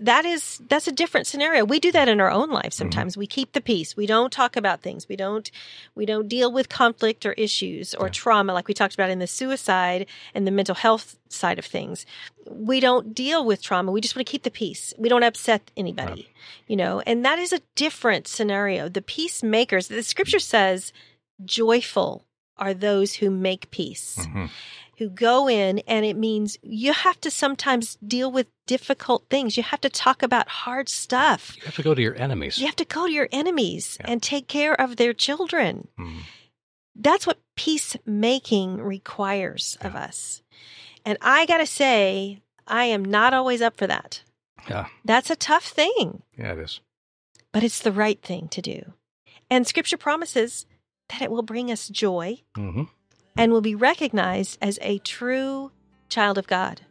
That 0.00 0.24
is 0.24 0.60
that's 0.68 0.88
a 0.88 0.92
different 0.92 1.26
scenario. 1.26 1.64
We 1.64 1.78
do 1.80 1.92
that 1.92 2.08
in 2.08 2.20
our 2.20 2.30
own 2.30 2.44
Mm-hmm. 2.48 2.54
life 2.54 2.72
sometimes. 2.72 3.16
We 3.16 3.26
keep 3.26 3.52
the 3.52 3.60
peace. 3.60 3.96
We 3.96 4.06
don't 4.06 4.32
talk 4.32 4.56
about 4.56 4.80
things. 4.82 5.08
We 5.08 5.16
don't 5.16 5.50
we 5.94 6.06
don't 6.06 6.28
deal 6.28 6.50
with 6.52 6.68
conflict 6.68 7.24
or 7.26 7.32
issues 7.34 7.94
or 7.94 8.06
Yeah. 8.06 8.12
trauma 8.12 8.52
like 8.54 8.68
we 8.68 8.74
talked 8.74 8.94
about 8.94 9.10
in 9.10 9.18
the 9.18 9.26
suicide 9.26 10.06
and 10.34 10.46
the 10.46 10.50
mental 10.50 10.74
health 10.74 11.16
side 11.28 11.58
of 11.58 11.64
things. 11.64 12.06
We 12.50 12.80
don't 12.80 13.14
deal 13.14 13.44
with 13.44 13.62
trauma. 13.62 13.92
We 13.92 14.00
just 14.00 14.16
want 14.16 14.26
to 14.26 14.30
keep 14.30 14.42
the 14.44 14.50
peace. 14.50 14.92
We 14.98 15.08
don't 15.08 15.22
upset 15.22 15.70
anybody. 15.76 16.28
You 16.66 16.76
know, 16.76 17.00
and 17.06 17.24
that 17.24 17.38
is 17.38 17.52
a 17.52 17.60
different 17.76 18.26
scenario. 18.28 18.88
The 18.88 19.02
peacemakers, 19.02 19.88
the 19.88 20.02
scripture 20.02 20.38
says, 20.40 20.92
joyful 21.44 22.24
are 22.56 22.74
those 22.74 23.14
who 23.14 23.30
make 23.30 23.70
peace 23.70 24.18
Mhm. 24.26 24.50
Who 25.02 25.10
go 25.10 25.48
in 25.48 25.80
and 25.80 26.06
it 26.06 26.16
means 26.16 26.56
you 26.62 26.92
have 26.92 27.20
to 27.20 27.30
sometimes 27.30 27.96
deal 28.06 28.30
with 28.30 28.46
difficult 28.66 29.26
things. 29.28 29.56
You 29.56 29.62
have 29.64 29.80
to 29.80 29.90
talk 29.90 30.22
about 30.22 30.48
hard 30.48 30.88
stuff. 30.88 31.56
You 31.56 31.64
have 31.64 31.74
to 31.76 31.82
go 31.82 31.94
to 31.94 32.00
your 32.02 32.14
enemies. 32.20 32.58
You 32.58 32.66
have 32.66 32.76
to 32.76 32.84
go 32.84 33.06
to 33.06 33.12
your 33.12 33.28
enemies 33.32 33.96
Yeah. 34.00 34.06
and 34.10 34.22
take 34.22 34.46
care 34.48 34.80
of 34.80 34.96
their 34.96 35.12
children. 35.12 35.88
Mhm. 35.98 36.20
That's 36.94 37.26
what 37.26 37.40
peacemaking 37.56 38.76
requires 38.78 39.76
of 39.80 39.94
us. 39.96 40.42
And 41.04 41.18
I 41.20 41.46
got 41.46 41.58
to 41.58 41.66
say, 41.66 42.38
I 42.66 42.84
am 42.84 43.04
not 43.04 43.34
always 43.34 43.60
up 43.60 43.76
for 43.76 43.86
that. 43.88 44.22
Yeah. 44.68 44.86
That's 45.04 45.30
a 45.30 45.36
tough 45.36 45.66
thing, 45.68 46.22
Yeah, 46.38 46.52
it 46.52 46.58
is. 46.58 46.80
but 47.50 47.64
it's 47.64 47.80
the 47.80 47.92
right 47.92 48.22
thing 48.22 48.48
to 48.48 48.62
do. 48.62 48.92
And 49.50 49.66
scripture 49.66 49.96
promises 49.96 50.66
that 51.08 51.22
it 51.22 51.30
will 51.30 51.42
bring 51.42 51.70
us 51.72 51.88
joy 51.88 52.42
hmm 52.54 52.84
and 53.36 53.52
will 53.52 53.60
be 53.60 53.74
recognized 53.74 54.58
as 54.60 54.78
a 54.82 54.98
true 54.98 55.70
child 56.08 56.38
of 56.38 56.46
God. 56.46 56.82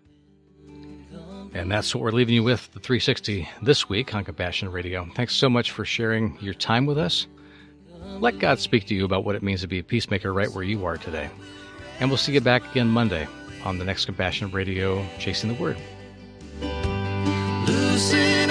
And 1.53 1.69
that's 1.69 1.93
what 1.93 2.01
we're 2.01 2.11
leaving 2.11 2.35
you 2.35 2.43
with 2.43 2.71
the 2.73 2.79
360 2.79 3.47
this 3.61 3.89
week 3.89 4.15
on 4.15 4.23
Compassion 4.23 4.71
Radio. 4.71 5.07
Thanks 5.15 5.35
so 5.35 5.49
much 5.49 5.71
for 5.71 5.83
sharing 5.83 6.37
your 6.39 6.53
time 6.53 6.85
with 6.85 6.97
us. 6.97 7.27
Let 8.19 8.39
God 8.39 8.59
speak 8.59 8.85
to 8.87 8.95
you 8.95 9.03
about 9.03 9.25
what 9.25 9.35
it 9.35 9.43
means 9.43 9.61
to 9.61 9.67
be 9.67 9.79
a 9.79 9.83
peacemaker 9.83 10.31
right 10.33 10.49
where 10.49 10.63
you 10.63 10.85
are 10.85 10.97
today. 10.97 11.29
And 11.99 12.09
we'll 12.09 12.17
see 12.17 12.33
you 12.33 12.41
back 12.41 12.69
again 12.71 12.87
Monday. 12.87 13.27
on 13.63 13.77
the 13.77 13.85
next 13.85 14.05
Compassion 14.05 14.51
Radio 14.51 15.05
Chasing 15.19 15.53
the 15.53 15.61
Word. 15.61 15.77
Loosen 17.67 18.49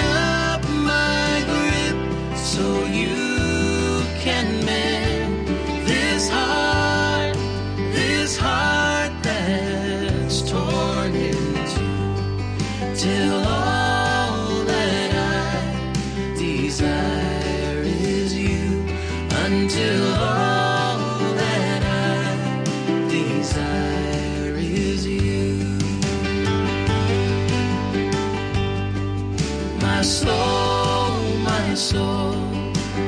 My 30.01 30.07
soul, 30.07 31.11
my 31.43 31.75
soul, 31.75 32.33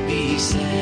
be 0.05 0.37
satisfied, 0.37 0.77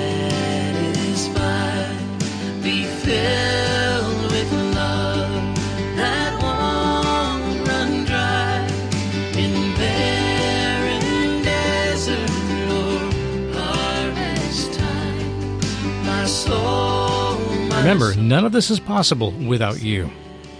be 2.62 2.84
filled 2.84 4.24
with 4.30 4.52
love 4.76 5.56
that 5.96 6.34
won't 6.44 7.66
run 7.66 8.04
dry 8.04 8.68
in 9.40 9.54
barren 9.78 11.44
desert 11.46 12.30
or 12.68 13.00
harvest 13.58 14.74
time. 14.74 16.06
My 16.06 16.26
soul, 16.26 17.40
my 17.70 17.80
Remember, 17.80 18.16
none 18.16 18.44
of 18.44 18.52
this 18.52 18.70
is 18.70 18.82
possible 18.82 19.32
without 19.32 19.82
you. 19.82 20.12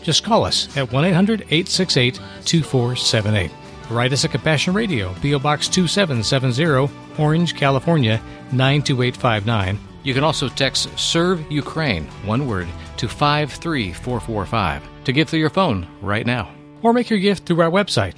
Just 0.02 0.24
call 0.24 0.46
us 0.46 0.70
at 0.78 0.94
1 0.94 1.04
800 1.04 1.42
868 1.42 2.22
2478. 2.46 3.52
Write 3.92 4.14
us 4.14 4.24
at 4.24 4.32
Compassion 4.32 4.74
Radio, 4.74 5.14
P.O. 5.16 5.40
Box 5.40 5.68
2770, 5.68 6.90
Orange, 7.22 7.54
California 7.54 8.22
92859. 8.54 9.78
You 10.04 10.14
can 10.14 10.24
also 10.24 10.48
text 10.48 10.98
Serve 10.98 11.44
Ukraine, 11.52 12.06
one 12.24 12.48
word, 12.48 12.70
to 12.96 13.10
53445 13.10 15.04
to 15.04 15.12
give 15.12 15.28
through 15.28 15.40
your 15.40 15.50
phone 15.50 15.86
right 16.02 16.26
now. 16.26 16.50
Or 16.82 16.94
make 16.94 17.10
your 17.10 17.20
gift 17.20 17.46
through 17.46 17.60
our 17.60 17.70
website, 17.70 18.16